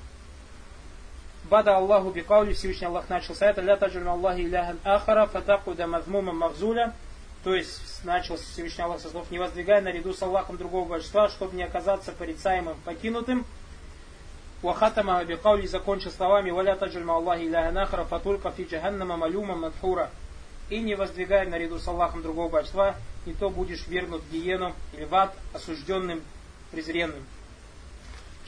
[1.51, 6.33] Бада Аллаху бикаули, Всевышний Аллах начал с аята, ля таджаль Аллахи иляхан ахара, фатакуда мазмума
[6.33, 6.95] мавзуля.
[7.43, 11.57] То есть начал Всевышний Аллах со слов, не воздвигай наряду с Аллахом другого божества, чтобы
[11.57, 13.45] не оказаться порицаемым, покинутым.
[14.63, 20.11] Вахатама бикаули закончил словами, валя таджаль Аллахи иляхан ахара, фатулька фи джаханнама малюма мадхура.
[20.69, 22.95] И не воздвигай наряду с Аллахом другого божества,
[23.27, 26.23] и то будешь вернут в гиену или в ад, осужденным,
[26.71, 27.25] презренным.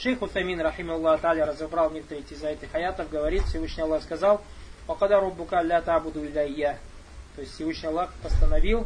[0.02, 4.42] Шейх Утамин, рахим Аллах Таля, разобрал некоторые из этих аятов, говорит, Всевышний Аллах сказал,
[4.88, 6.76] «Покада рубука ля табуду иля я».
[7.36, 8.84] То есть Всевышний Аллах постановил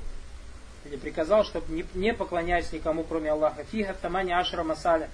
[0.84, 3.64] или приказал, чтобы не, не поклоняясь никому, кроме Аллаха.
[3.64, 5.08] Фиха тамани ашра масаля.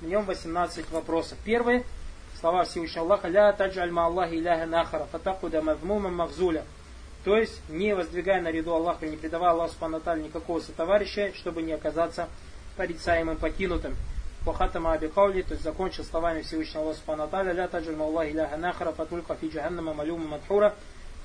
[0.00, 1.36] В нем 18 вопросов.
[1.44, 1.84] Первый,
[2.38, 6.62] слова Всевышнего Аллаха, «Ля таджаль ма Аллахи иляха нахара, фатакуда мазмума мавзуля».
[7.24, 11.72] То есть, не воздвигая на ряду Аллаха, не предавая Аллаху Субхану никакого сотоварища, чтобы не
[11.72, 12.28] оказаться
[12.76, 13.96] порицаемым, покинутым.
[14.47, 19.35] Вахатама Абикаули, то есть закончил словами Всевышнего Аллаха Субхану Ля таджаль Аллахи иляха нахара, фатулька
[19.35, 20.75] фи джаханнама малюма мадхура.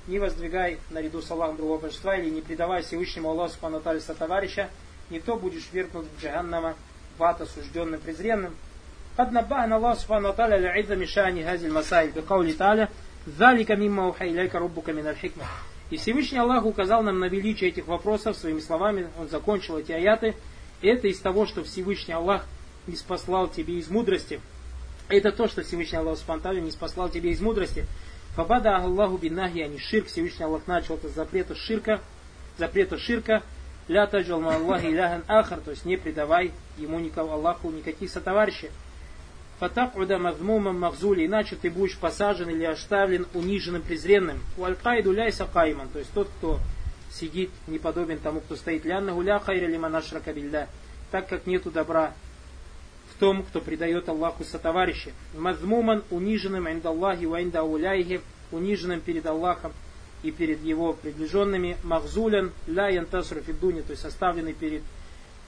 [0.07, 4.69] Не воздвигай наряду с Аллахом другого божества или не предавай Всевышнему Аллаху Субхану сотоварища,
[5.09, 6.75] не то будешь вернут в джаханнама,
[7.17, 8.55] в ад осужденным, презренным.
[9.17, 12.87] قد نبهنا الله سبحانه وتعالى لعظم شأن هذه المسائل بقوله تعالى
[13.39, 15.43] ذلك مما أوحى إليك ربك من الحكمة
[15.89, 20.35] и Всевышний Аллах указал нам на величие этих вопросов своими словами, он закончил эти аяты.
[20.81, 22.45] Это из того, что Всевышний Аллах
[22.86, 24.40] не спаслал тебе из мудрости.
[25.08, 27.86] Это то, что Всевышний Аллах спонтанно не спаслал тебе из мудрости.
[28.34, 30.06] Фабада Аллаху биннахи, а не ширк.
[30.06, 32.00] Всевышний Аллах начал это запрета ширка,
[32.58, 33.42] запрета ширка.
[33.86, 38.70] Ля таджал Аллахи иляхан ахар, то есть не предавай ему никого Аллаху никаких сотоварищей.
[39.58, 44.40] Фатакуда мазмумам махзули, иначе ты будешь посажен или оставлен униженным, презренным.
[44.56, 46.58] У аль-кайду ляйса кайман, то есть тот, кто
[47.12, 48.84] сидит, не подобен тому, кто стоит.
[48.84, 50.34] Лянна гуля хайра лиман ашрака
[51.10, 52.12] так как нету добра
[53.14, 55.10] в том, кто предает Аллаху сотоварища.
[55.34, 59.72] Мазмуман униженным инда Аллахи ва инда уляйхи, униженным перед Аллахом
[60.22, 61.76] и перед его приближенными.
[61.84, 64.82] Махзулян ля янтасру фидуни, то есть оставленный перед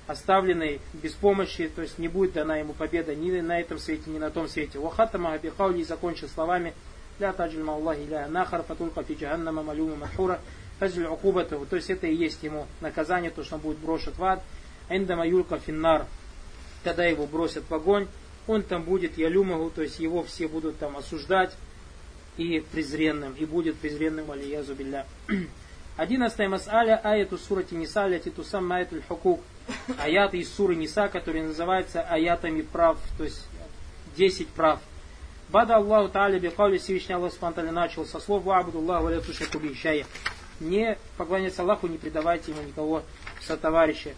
[0.07, 4.19] оставленный без помощи, то есть не будет дана ему победа ни на этом свете, ни
[4.19, 4.79] на том свете.
[4.79, 6.75] Вахатама Абихаули закончил словами
[7.19, 10.39] «Ля таджиль Аллахи ля нахар фатулка фи джаханнама малюма махура
[10.79, 11.67] фазиль укубату».
[11.69, 14.43] То есть это и есть ему наказание, то, что он будет брошен в ад.
[14.89, 16.07] Эндама юлка финнар.
[16.87, 18.07] Когда его бросят в огонь,
[18.47, 21.53] он там будет ялюмагу, то есть его все будут там осуждать
[22.37, 25.05] и презренным, и будет презренным алиязу билля.
[25.97, 29.41] Одиннадцатая мас'аля аяту сурати Ниса, ляти тусам маятуль хукук
[29.99, 33.45] аяты из суры Ниса, которые называются аятами прав, то есть
[34.17, 34.79] 10 прав.
[35.49, 40.07] Бада Аллаху Та'аля бихаули Всевышний Аллах Субтитры начал со слов «Вабуду Аллаху ля тушаку бишая».
[40.61, 43.03] Не поклоняться Аллаху, не предавайте ему никого
[43.45, 44.15] сотоварища.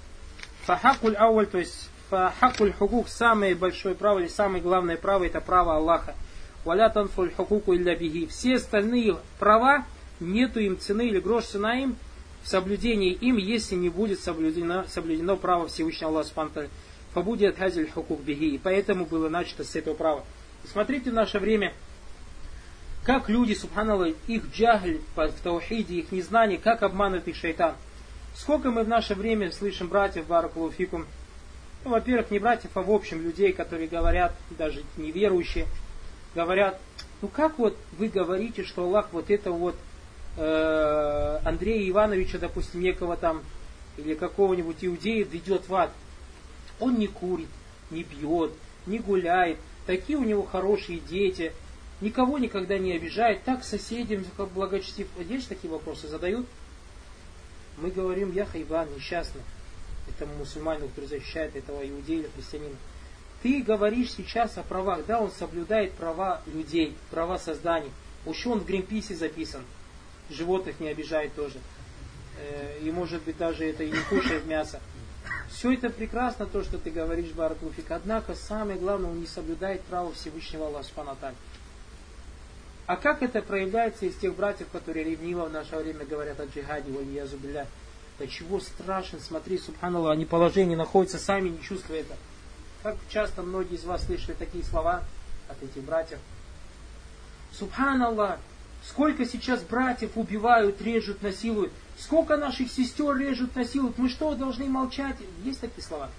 [0.67, 5.77] Фахакуль ауль, то есть фахакуль хукук, самое большое право или самое главное право, это право
[5.77, 6.15] Аллаха.
[6.65, 8.27] Валя танфуль хукуку илля бихи.
[8.27, 9.85] Все остальные права,
[10.21, 11.97] нету им цены или грош цена им,
[12.43, 16.71] в соблюдении им, если не будет соблюдено, соблюдено право Всевышнего Аллаха Субтитры.
[17.15, 18.55] Фабудиат хазиль хукук бихи.
[18.55, 20.25] И поэтому было начато с этого права.
[20.71, 21.73] Смотрите в наше время,
[23.05, 27.75] как люди, субханаллах, их джагль в таухиде, их незнание, как обманывает их шайтан.
[28.35, 31.07] Сколько мы в наше время слышим братьев Баракулуфикум,
[31.85, 35.67] ну, во-первых, не братьев, а в общем людей, которые говорят, даже неверующие,
[36.35, 36.81] говорят,
[37.23, 39.77] ну как вот вы говорите, что Аллах вот это вот
[40.37, 43.43] э, Андрея Ивановича, допустим, некого там,
[43.97, 45.91] или какого-нибудь иудея ведет в ад.
[46.81, 47.49] Он не курит,
[47.91, 48.53] не пьет,
[48.87, 51.53] не гуляет, такие у него хорошие дети,
[52.01, 55.09] никого никогда не обижает, так соседям благочестив.
[55.19, 56.47] Есть такие вопросы задают?
[57.79, 59.43] Мы говорим, я хайван, несчастный,
[60.11, 62.77] этому мусульманину, который защищает этого иудея или христианина.
[63.43, 67.91] Ты говоришь сейчас о правах, да, он соблюдает права людей, права созданий.
[68.27, 69.63] Еще он в Гринписе записан.
[70.29, 71.59] Животных не обижает тоже.
[72.39, 74.81] Э, и может быть даже это и не кушает мясо.
[75.51, 77.91] Все это прекрасно, то, что ты говоришь, Баракуфик.
[77.91, 81.35] Однако самое главное, он не соблюдает право Всевышнего Аллаха
[82.87, 86.93] А как это проявляется из тех братьев, которые ревниво в наше время говорят о джихаде,
[86.93, 87.39] валиязу
[88.19, 92.17] Да чего страшно, смотри, субханаллах, они положение находятся сами, не чувствуя это.
[92.83, 95.05] Как часто многие из вас слышали такие слова
[95.49, 96.19] от этих братьев.
[97.53, 98.39] Субханаллах,
[98.85, 101.73] сколько сейчас братьев убивают, режут, насилуют.
[101.99, 103.99] Сколько наших сестер режут, насилуют.
[103.99, 105.17] Мы что, должны молчать?
[105.45, 106.11] Есть такие слова?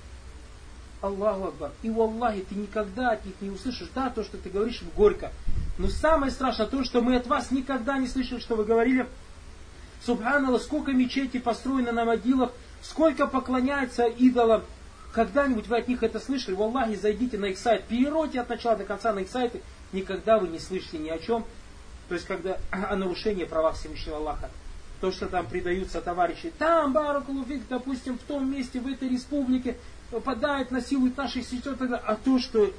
[1.02, 1.72] Аллаху Акбар.
[1.82, 3.90] И в Аллахе ты никогда от них не услышишь.
[3.96, 5.32] Да, то, что ты говоришь, горько.
[5.78, 9.08] Но самое страшное то, что мы от вас никогда не слышали, что вы говорили.
[10.06, 14.64] Субханаллах, сколько мечетей построено на могилах, сколько поклоняется идолам.
[15.14, 16.56] Когда-нибудь вы от них это слышали?
[16.56, 19.62] В Аллахе зайдите на их сайт, переройте от начала до конца на их сайты.
[19.92, 21.46] Никогда вы не слышали ни о чем.
[22.08, 24.50] То есть, когда о нарушении права Всевышнего Аллаха
[25.02, 29.78] то, что там предаются товарищи, там Баракулуфик, допустим, в том месте, в этой республике,
[30.12, 32.74] попадает, насилует наших сестер, а то, что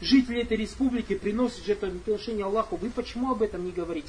[0.00, 4.08] жители этой республики приносят жертвоприношение Аллаху, вы почему об этом не говорите?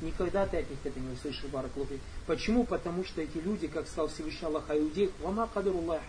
[0.00, 2.00] Никогда ты от них это не услышишь, Баракулуфик.
[2.26, 2.64] Почему?
[2.64, 6.00] Потому что эти люди, как сказал Всевышний Аллах Иудей, вама кадруллах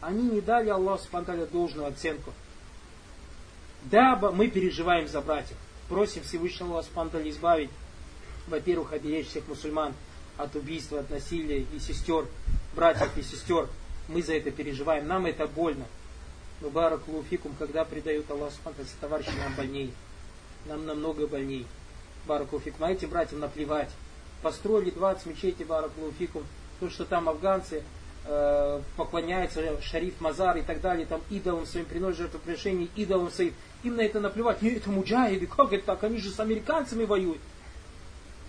[0.00, 2.32] они не дали Аллаху спонтанно должную оценку.
[3.84, 5.56] Да, мы переживаем за братьев.
[5.88, 7.70] Просим Всевышнего Аллаха Спанталь избавить,
[8.48, 9.94] во-первых, оберечь всех мусульман
[10.36, 12.26] от убийства, от насилия и сестер,
[12.74, 13.68] братьев и сестер.
[14.08, 15.86] Мы за это переживаем, нам это больно.
[16.60, 19.92] Но барак луфикум, когда предают Аллах Спанталь, товарищи, нам больней.
[20.66, 21.66] Нам намного больней.
[22.26, 22.84] Барак луфикум.
[22.84, 23.90] А этим братьям наплевать.
[24.42, 26.44] Построили 20 мечетей барак луфикум.
[26.80, 27.82] То, что там афганцы
[28.26, 33.54] э, поклоняются шариф Мазар и так далее, там идолам своим приносят жертвоприношение, идолам своим.
[33.82, 34.62] Им на это наплевать.
[34.62, 36.04] Нет, это муджахиды, как это так?
[36.04, 37.40] Они же с американцами воюют.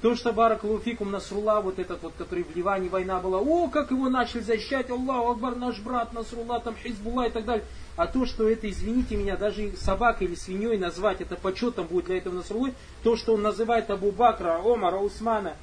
[0.02, 3.90] То, что Барак Луфикум Насрула, вот этот вот, который в Ливане война была, о, как
[3.90, 7.66] его начали защищать, Аллаху Акбар, наш брат Насрула, там Хизбулла и так далее.
[7.96, 12.18] А то, что это, извините меня, даже собакой или свиньей назвать, это почетом будет для
[12.18, 15.56] этого Насрулы, то, что он называет Абу Бакра, Омара, Усмана,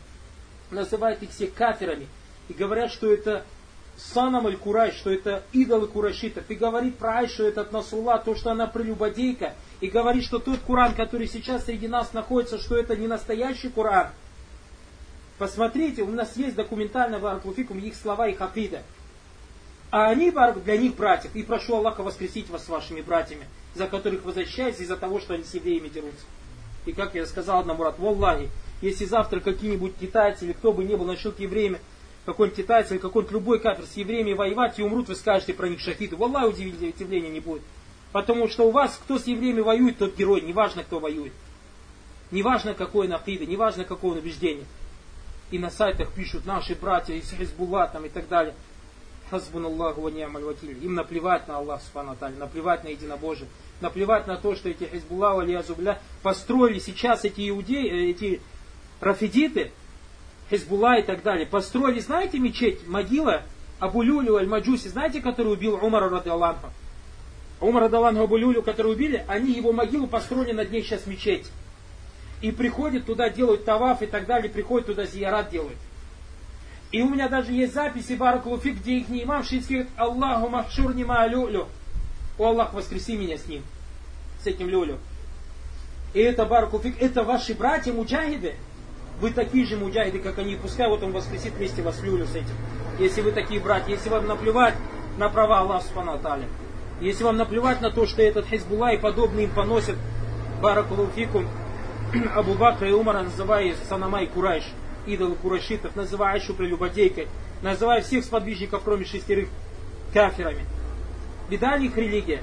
[0.73, 2.09] называет их все каферами,
[2.49, 3.45] и говорят, что это
[3.97, 8.51] Санам аль Курай, что это идолы курайшитов, и говорит про Айшу этот Насрула, то, что
[8.51, 13.07] она прелюбодейка, и говорит, что тот Куран, который сейчас среди нас находится, что это не
[13.07, 14.09] настоящий Куран.
[15.45, 18.83] Посмотрите, у нас есть документально в Арклуфикум их слова и хакида.
[19.91, 21.37] А они для них братьев.
[21.37, 25.35] И прошу Аллаха воскресить вас с вашими братьями, за которых вы защищаетесь из-за того, что
[25.35, 26.25] они с евреями дерутся.
[26.87, 28.49] И как я сказал одному брат, Валлахи,
[28.81, 33.35] если завтра какие-нибудь китайцы или кто бы ни был начал к какой-нибудь китайец или какой-нибудь
[33.35, 36.17] любой кафир с евреями воевать и умрут, вы скажете про них шахиды.
[36.17, 37.61] Валлах удивления не будет.
[38.13, 41.35] Потому что у вас, кто с евреями воюет, тот герой, неважно, кто воюет.
[42.31, 44.65] Неважно, какое накида, неважно, какое он убеждение.
[45.55, 48.57] И на сайтах пишут наши братья из Хизбулла там и так далее.
[49.31, 50.09] Хазбун Аллаху.
[50.09, 53.49] Им наплевать на Аллах Субхану наплевать на единобожие,
[53.81, 58.41] наплевать на то, что эти Хизбулла, Алиязубля, построили сейчас эти иудеи, э, эти
[59.01, 59.71] рафидиты,
[60.51, 63.43] Хизбулла и так далее, построили, знаете, мечеть, могила
[63.79, 66.73] Абу Люлю Аль-Маджуси, знаете, который убил Умара Радаланха?
[67.61, 71.47] Умар Радаланха Абу Люлю, который убили, они его могилу построили над ней сейчас мечеть.
[72.45, 75.79] И приходят туда, делают таваф и так далее, приходят туда, зиярат делают.
[76.93, 80.95] И у меня даже есть записи Баракулуфи, где их не имам шиитский говорит, Аллаху махшур
[80.95, 81.69] нима люлю.
[82.37, 83.63] О Аллах, воскреси меня с ним,
[84.43, 84.99] с этим люлю.
[86.13, 88.57] И это Баракулуфик, это ваши братья муджахиды.
[89.23, 90.57] Вы такие же муджахиды, как они.
[90.57, 92.55] Пускай вот он воскресит вместе вас люлю с этим.
[92.99, 94.75] Если вы такие братья, если вам наплевать
[95.17, 96.21] на права Аллаха Субхану
[97.01, 99.97] если вам наплевать на то, что этот Хизбулла и подобные им поносят
[100.61, 101.49] Баракулуфикум,
[102.35, 104.65] Абу Бакра и Умара, называя Санамай Курайш,
[105.07, 107.29] идолы курайшитов, называя Айшу прелюбодейкой,
[107.63, 109.49] называя всех сподвижников, кроме шестерых,
[110.13, 110.65] каферами.
[111.51, 112.43] Беда их религия.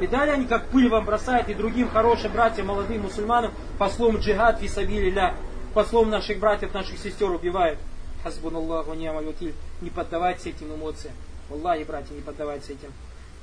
[0.00, 5.34] Беда они как пыль вам бросают и другим хорошим братьям, молодым мусульманам, послом джихад, фисабилиля,
[5.74, 7.78] послом наших братьев, наших сестер убивают.
[8.22, 9.54] Хасбун Аллаху вакиль.
[9.80, 11.14] Не поддавайтесь этим эмоциям.
[11.50, 12.92] Аллахи, братья, не поддавайтесь этим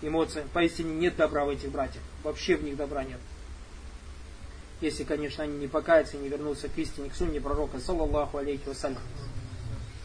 [0.02, 0.48] эмоциям.
[0.54, 2.04] Поистине нет добра в этих братьях.
[2.24, 3.20] Вообще в них добра нет
[4.85, 8.67] Если, конечно, они не покаются и не вернутся к истине, к сунне пророка, саллаллаху алейхи
[8.67, 8.99] вассалям.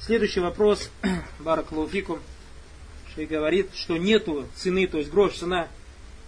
[0.01, 0.89] Следующий вопрос,
[1.39, 2.19] Баракалуфику,
[3.11, 5.67] что и говорит, что нету цены, то есть грош цена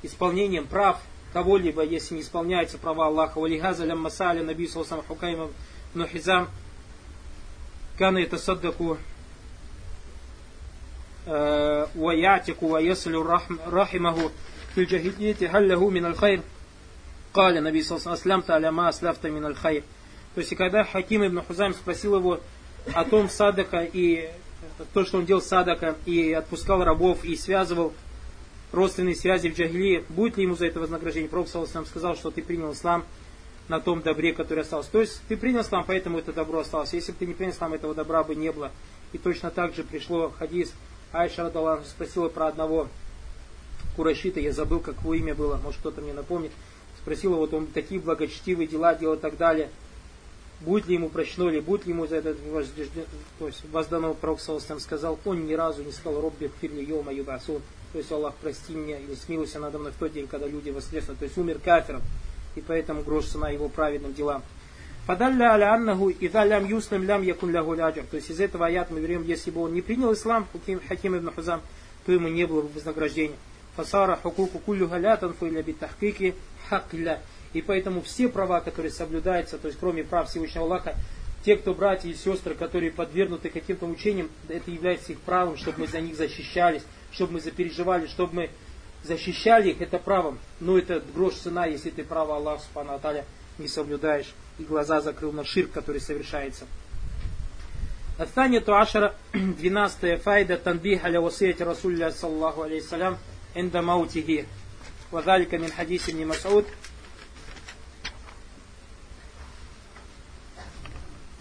[0.02, 1.00] исполнением прав
[1.34, 3.40] кого-либо, если не исполняются права Аллаха.
[3.40, 5.52] Валихаза лям масаля наби салсам хукаймам
[5.94, 6.50] нухизам
[7.98, 8.98] кана это саддаку
[11.96, 13.16] ويعتق ويصل
[13.68, 14.32] رحمه
[14.76, 16.42] في الجاهلية هل له من الخير
[17.33, 19.83] Каля Наби Аслям Таляма Асляфта Миналь Хайр.
[20.35, 22.41] То есть, и когда Хаким ибн Хузайм спросил его
[22.95, 24.31] о том Садака и
[24.93, 27.93] то, что он делал Садака и отпускал рабов и связывал
[28.73, 31.29] родственные связи в Джагилии, будет ли ему за это вознаграждение?
[31.29, 33.05] Пророк нам сказал, что ты принял ислам
[33.69, 34.91] на том добре, который остался.
[34.91, 36.93] То есть ты принял ислам, поэтому это добро осталось.
[36.93, 38.71] Если бы ты не принял ислам, этого добра бы не было.
[39.13, 40.73] И точно так же пришло хадис.
[41.13, 42.89] Айша Радалан спросила про одного
[43.97, 46.53] Курашита, я забыл, как его имя было, может кто-то мне напомнит.
[47.03, 49.69] Спросила, вот он такие благочестивые дела делал и так далее
[50.65, 52.35] будет ли ему прощено, или будет ли ему за это
[53.39, 57.63] то есть воздано Пророк Саласам сказал, он ни разу не сказал Робби фирли йома юбасун,
[57.93, 61.19] то есть Аллах прости меня или смилуйся надо мной в тот день, когда люди воскреснут,
[61.19, 62.03] то есть умер кафиром,
[62.55, 64.43] и поэтому грош цена его праведным делам.
[65.07, 68.05] Фадалля аля аннаху ида лям юслим лям якун лягу ляджар.
[68.09, 70.47] То есть из этого аят мы берем, если бы он не принял ислам,
[70.89, 71.61] Хаким ибн Хузам,
[72.07, 73.35] то ему не было бы вознаграждения.
[73.77, 76.35] Фасара хукуку куллю галятан фуиля битахкики
[76.69, 77.21] хакля.
[77.53, 80.95] И поэтому все права, которые соблюдаются, то есть кроме прав Всевышнего Аллаха,
[81.45, 85.87] те, кто братья и сестры, которые подвергнуты каким-то учениям, это является их правом, чтобы мы
[85.87, 88.51] за них защищались, чтобы мы запереживали, чтобы мы
[89.03, 90.39] защищали их, это правом.
[90.61, 93.25] Но это грош цена, если ты право Аллаха Субхану Аталя
[93.59, 96.67] не соблюдаешь и глаза закрыл на ширк, который совершается.
[98.19, 103.19] Аттания Туашара, 12 файда, танбих аля васияти Расулля, саллаху алейхиссалям,
[103.56, 104.46] энда маутихи.
[105.12, 106.66] وذلك من حديث ابن مسعود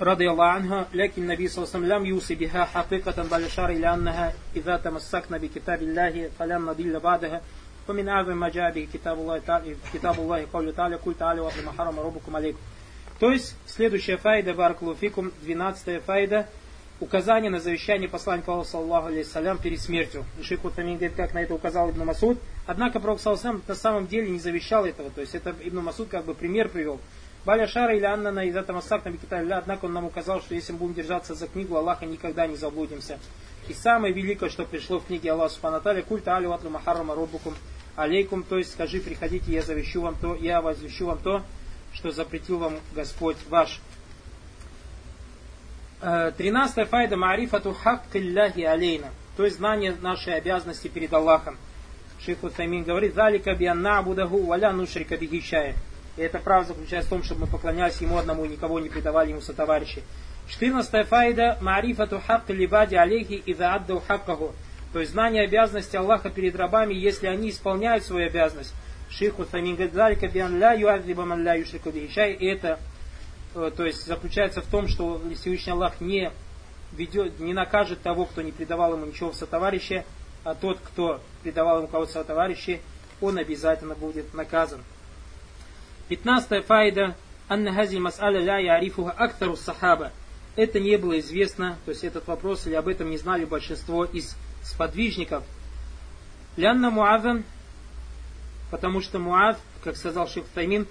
[0.00, 3.70] رضي الله عنها لكن النبي صلى الله عليه وسلم لم يوصي بها حقيقة بل أشار
[3.70, 7.40] إلى أنها إذا تمسكنا بكتاب الله فلن نضل بعدها
[7.88, 11.64] ومن أعظم ما جاء به كتاب الله تعالى كتاب الله قوله تعالى قل تعالى وأطل
[11.64, 12.58] ما حرم ربكم عليكم
[13.18, 16.46] То есть, следующая файда, баракулуфикум, 12 файда,
[17.01, 20.23] указание на завещание посланника Аллаха, саллаху перед смертью.
[20.39, 22.39] И шейх Утамин говорит, как на это указал Ибн Масуд.
[22.65, 25.09] Однако Пророк Салсам на самом деле не завещал этого.
[25.09, 27.01] То есть, это Ибн Масуд как бы пример привел.
[27.43, 30.53] Баля Шара или Анна на из этого Масак на Бекиталь, однако он нам указал, что
[30.53, 33.17] если мы будем держаться за книгу Аллаха, никогда не заблудимся.
[33.67, 37.55] И самое великое, что пришло в книге Аллаха Субханаталя, культа али ватлу махарама роббукум
[37.95, 41.43] алейкум, то есть скажи, приходите, я завещу вам то, я возвещу вам то,
[41.93, 43.79] что запретил вам Господь ваш.
[46.03, 51.57] Э, тринадцатая файда маарифату хаккилляхи алейна, то есть знание нашей обязанности перед Аллахом.
[52.25, 55.75] Шейх Утамин говорит, «Залика бианна будаху валя нушрика бигищая».
[56.17, 59.29] И эта правда заключается в том, чтобы мы поклонялись ему одному и никого не предавали
[59.29, 60.01] ему сотоварищи.
[60.49, 64.53] 14 файда марифату хак либади алейхи и заадду хаккаху.
[64.93, 68.73] То есть знание обязанности Аллаха перед рабами, если они исполняют свою обязанность.
[69.11, 72.79] Шейх Усамин говорит, «Залика биан ля юазиба ман ля юшрику И это
[73.53, 76.31] то есть заключается в том, что Всевышний Аллах не,
[76.93, 80.05] ведет, не накажет того, кто не предавал ему ничего в сотоварища,
[80.43, 82.79] а тот, кто предавал ему кого-то сотоварища,
[83.19, 84.81] он обязательно будет наказан.
[86.07, 87.15] Пятнадцатая файда.
[87.47, 90.11] Анна хази мас'аля ля ярифуха актару сахаба.
[90.55, 94.35] Это не было известно, то есть этот вопрос, или об этом не знали большинство из
[94.63, 95.43] сподвижников.
[96.57, 97.43] Лянна Муазан,
[98.69, 100.87] потому что Муаз, как сказал Шейх Таймин,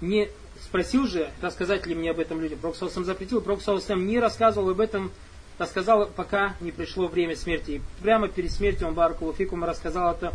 [0.00, 0.28] не
[0.62, 2.58] спросил же, рассказать ли мне об этом людям.
[2.58, 5.10] Пророк сам запретил, Пророк сам не рассказывал об этом,
[5.58, 7.70] рассказал, пока не пришло время смерти.
[7.72, 10.32] И прямо перед смертью он Баракулуфикум рассказал это,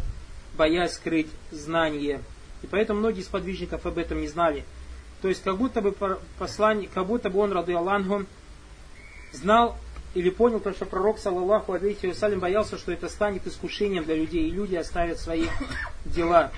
[0.57, 2.22] боясь скрыть знание.
[2.61, 4.63] И поэтому многие из подвижников об этом не знали.
[5.22, 5.95] То есть как будто бы
[6.39, 8.26] посланник, как будто бы он, рады Аллаху,
[9.32, 9.78] знал
[10.13, 14.47] или понял, то, что пророк, саллаллаху алейхи вассалям, боялся, что это станет искушением для людей,
[14.47, 15.45] и люди оставят свои
[16.05, 16.51] дела.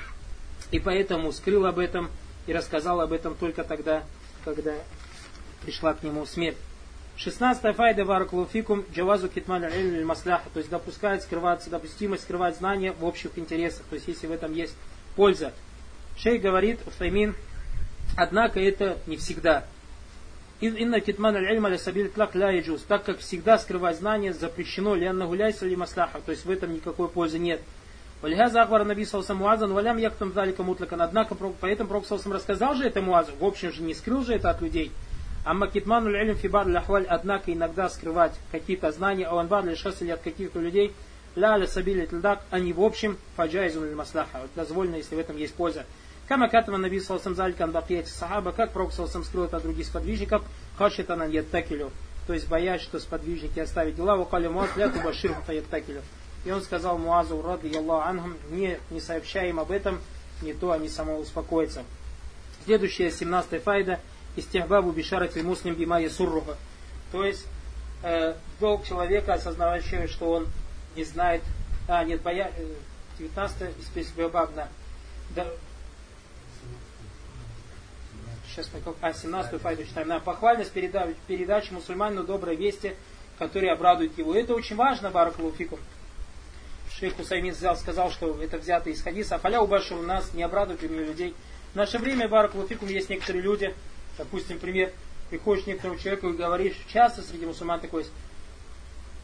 [0.71, 2.09] И поэтому скрыл об этом
[2.47, 4.03] и рассказал об этом только тогда,
[4.43, 4.73] когда
[5.63, 6.57] пришла к нему смерть.
[7.15, 13.05] 16 файда вараклуфикум джавазу китман аль масляха, то есть допускает скрываться, допустимость скрывать знания в
[13.05, 14.75] общих интересах, то есть если в этом есть
[15.15, 15.53] польза.
[16.17, 17.35] Шей говорит, Уфаймин,
[18.17, 19.65] однако это не всегда.
[20.59, 22.31] Инна китман аль-ильма ля тлак.
[22.87, 26.21] Так как всегда скрывать знания запрещено, ли анна гуляйся ли маслаха.
[26.25, 27.61] То есть в этом никакой пользы нет.
[28.23, 31.01] Валихаза Акбар Наби Саусам Муазан, валям яктам залика мутлакан.
[31.01, 34.49] Однако, поэтому Пророк Саусам рассказал же это Муазу, в общем же не скрыл же это
[34.49, 34.93] от людей.
[35.43, 40.21] Амма китману илм фибар ляхваль, однако иногда скрывать какие-то знания, а анбар лишас или от
[40.21, 40.93] каких-то людей,
[41.35, 44.39] ля ля сабили тильдак, они в общем фаджайзун маслаха.
[44.55, 45.83] Дозволено, если в этом есть польза.
[46.29, 50.43] Кама катама Наби Салсам Залькан Бакияти Сахаба, как Пророк Салсам скрыл это от других сподвижников,
[50.77, 51.91] хашитанан яттакилю,
[52.25, 54.99] то есть боясь, что сподвижники оставят дела, вакали Муаз ляту
[55.51, 56.01] яттакилю.
[56.45, 60.01] И он сказал Муазу, рады Аллаху анхам, не, не сообщай им об этом,
[60.41, 61.83] не то они самоуспокоятся.
[62.65, 63.99] Следующая, 17 файда,
[64.35, 66.57] истихбабу бишарати муслим бима ясурруха.
[67.11, 67.45] То есть,
[68.03, 70.47] э, долг человека, осознавающего, что он
[70.95, 71.43] не знает,
[71.87, 72.51] а, нет, боя,
[73.19, 74.67] 19 из Бабна,
[78.53, 80.07] сейчас мы как, а, 17 файду читаем.
[80.07, 82.95] На похвальность передачи, передачи мусульманину доброй вести,
[83.37, 84.35] которые обрадуют его.
[84.35, 85.79] Это очень важно, Баракулуфикум.
[87.03, 89.37] Шейх Хусаймин взял, сказал, что это взято из хадиса.
[89.37, 91.35] Фаля убашир у нас, не обрадует именно людей.
[91.73, 93.75] В наше время, Баракулуфикум, есть некоторые люди,
[94.17, 94.89] допустим, пример,
[95.29, 98.05] приходишь к некоторому человеку и говоришь, часто среди мусульман такой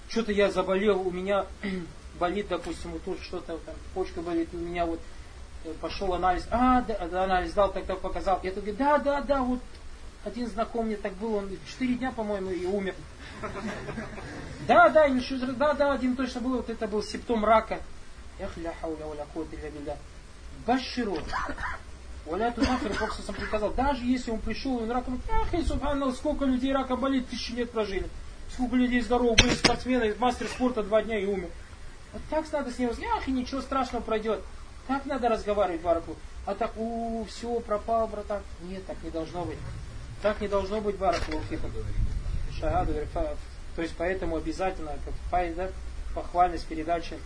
[0.09, 1.45] что-то я заболел, у меня
[2.19, 4.99] болит, допустим, вот тут что-то, там, почка болит, у меня вот
[5.63, 8.41] э, пошел анализ, а, да, анализ дал, так так показал.
[8.43, 9.61] Я говорю, да, да, да, вот
[10.26, 12.95] один знакомый мне так был, он четыре дня, по-моему, и умер.
[14.67, 17.80] Да, да, еще, да, да, один точно был, вот это был симптом рака.
[18.39, 19.97] Эх, ля хауля валя кот илля билля.
[20.67, 21.17] Баширу.
[22.26, 26.45] Валя тунафир, Пророк сам приказал, даже если он пришел, он раком, ах, и субханаллах, сколько
[26.45, 28.07] людей рака болит, тысячи лет прожили.
[28.53, 31.49] Сколько людей здоровых были спортсмены, мастер спорта два дня и умер.
[32.13, 34.41] Вот так надо с ним ах, и ничего страшного пройдет.
[34.88, 36.15] Так надо разговаривать, Бараку.
[36.45, 38.41] А так, у, все, пропал, братан.
[38.63, 39.57] Нет, так не должно быть.
[40.22, 41.32] Так не должно быть, Бараку.
[42.59, 42.93] Шагаду,
[43.76, 45.72] то есть поэтому обязательно, как файда,
[46.13, 47.17] похвальность передачи.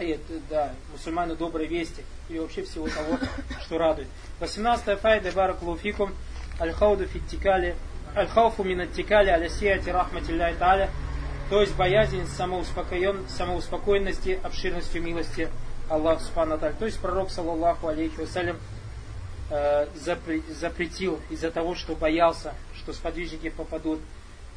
[0.00, 0.18] И,
[0.50, 3.18] да, мусульманы доброй вести и вообще всего того,
[3.60, 4.08] что радует.
[4.40, 6.12] 18 файда баракулуфикум
[6.60, 7.76] аль-хауду фиттикали
[8.16, 10.90] аль-хауфу минаттикали аля сияти рахматилляй та'аля.
[11.50, 15.48] То есть боязнь самоуспокоен, самоуспокоенности, обширностью милости
[15.88, 18.58] Аллаха Субхану То есть пророк, саллаллаху алейхи вассалям, э,
[19.50, 24.00] запретил из-за того, что боялся, что сподвижники попадут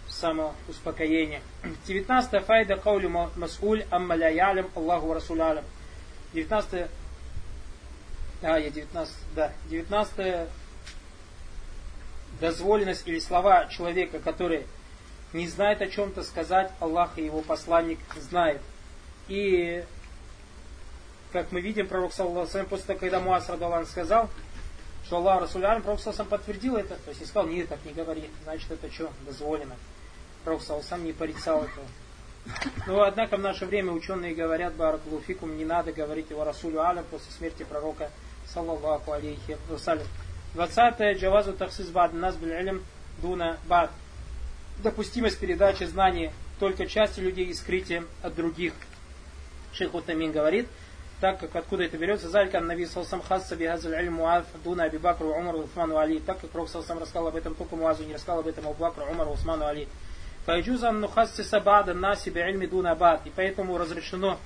[0.07, 1.41] в самоуспокоение.
[1.87, 5.65] 19 файда каулю мас'уль амма ля ялям Аллаху Расуль алям.
[6.33, 6.89] 19
[8.43, 10.47] а, я 19, да, 19
[12.39, 14.67] дозволенность или слова человека, который
[15.33, 18.61] не знает о чем-то сказать, Аллах и его посланник знает.
[19.27, 19.83] И
[21.33, 24.29] как мы видим, пророк Саллаху после того, когда Муаз Радалан сказал,
[25.07, 28.29] что Аллах Расулям, пророк Саллаху подтвердил это, то есть не сказал, нет, так не говори,
[28.43, 29.75] значит это что, дозволено.
[30.43, 31.85] Пророк Саллаху не порицал этого.
[32.85, 37.31] Но, однако, в наше время ученые говорят, Баракулуфикум, не надо говорить его Расулю Алям после
[37.31, 38.11] смерти пророка,
[38.45, 40.07] саллаллаху алейхи вассалям.
[40.53, 41.17] 20.
[41.17, 42.81] Джавазу Тахсис Бад Нас Биль
[43.21, 43.91] Дуна Бад
[44.79, 48.73] допустимость передачи знаний только части людей и скрытия от других.
[49.73, 50.67] Шейх Утамин говорит,
[51.19, 55.29] так как откуда это берется, Залька Наби Салсам Хасса Бихазаль Аль Муаз Дуна Аби Бакру
[55.29, 58.47] Умар Усману Али, так как Пророк Салсам рассказал об этом только Муазу, не рассказал об
[58.47, 59.87] этом Абу Бакру Умару Усману Али.
[60.45, 63.21] Файджузан Нухассиса Бада Наси Би'ильми Дуна Абад.
[63.25, 64.37] И поэтому разрешено,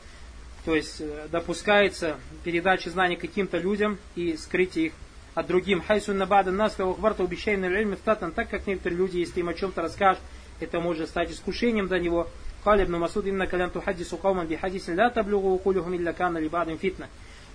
[0.65, 4.93] то есть э, допускается передача знаний каким-то людям и скрытие их
[5.35, 5.81] от другим.
[5.81, 9.81] Хайсун набада нас, вахварта убещайна ильми втатан, так как некоторые люди, если им о чем-то
[9.81, 10.21] расскажешь,
[10.59, 12.27] это может стать искушением для него.
[12.63, 16.47] Кали ибн Масуд, инна калям тухаддису кауман би хадисин ля таблюгу укулюхум илля кана ли
[16.47, 17.09] бадам фитна.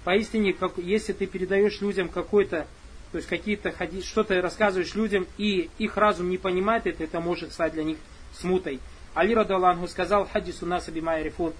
[0.05, 2.67] Поистине, как, если ты передаешь людям какой-то,
[3.13, 7.53] то есть какие-то хадис, что-то рассказываешь людям, и их разум не понимает это, это может
[7.53, 7.99] стать для них
[8.35, 8.81] смутой.
[9.15, 11.53] Али Радалангу сказал, хадису нас абимайрифун,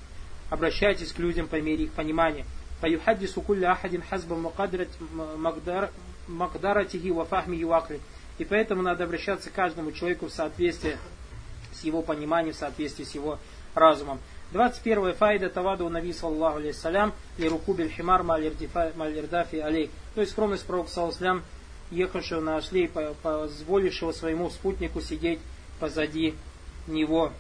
[0.51, 2.45] обращайтесь к людям по мере их понимания.
[2.81, 4.37] Фаюхаддису кулля ахадин хазба
[6.29, 7.67] макдаратихи ва фахми и
[8.39, 10.99] И поэтому надо обращаться к каждому человеку в соответствии
[11.81, 13.39] с его пониманием, в соответствии с его
[13.75, 14.21] разумом.
[14.53, 19.91] 21 файда таваду наби саллаху алейхиссалям и руку бельхимар малирдафи алей.
[20.15, 21.43] То есть скромность пророка саллаху
[21.91, 22.89] ехавшего на осле,
[23.23, 25.41] позволившего своему спутнику сидеть
[25.79, 26.35] позади
[26.87, 27.33] него.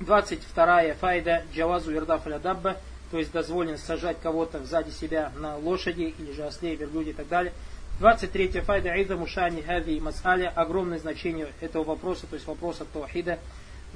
[0.00, 2.76] 22 файда джавазу ирдаф алядабба
[3.14, 7.28] то есть дозволено сажать кого-то сзади себя на лошади или же осле, верблюде и так
[7.28, 7.52] далее.
[8.00, 10.52] 23 файда Айда Мушани Хави и Масаля.
[10.56, 13.38] Огромное значение этого вопроса, то есть вопроса Таухида.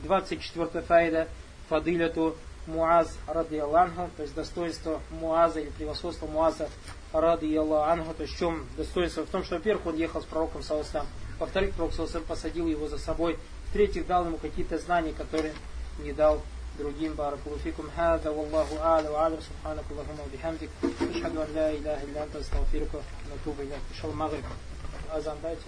[0.05, 1.29] 24 файда
[1.69, 2.37] Фадиляту
[2.69, 6.69] Муаз ради Аллаху, то есть достоинство Муаза или превосходство Муаза
[7.13, 9.25] ради Аллаху, то есть в чем достоинство?
[9.27, 11.07] В том, что, во-первых, он ехал с пророком Саусам,
[11.41, 13.39] во-вторых, пророк Саусам посадил его за собой,
[13.71, 15.55] в-третьих, дал ему какие-то знания, которые
[15.99, 16.43] не дал
[16.79, 17.89] برجيم بارك الله فيكم.
[17.97, 20.69] هذا والله أعلى وعلى سبحانك اللهم وبحمدك.
[21.11, 23.73] أشهد أن لا إله إلا أنت أستغفرك ونتوب إليك.
[23.93, 24.45] إن شاء الله المغرب
[25.17, 25.63] أذان دايتش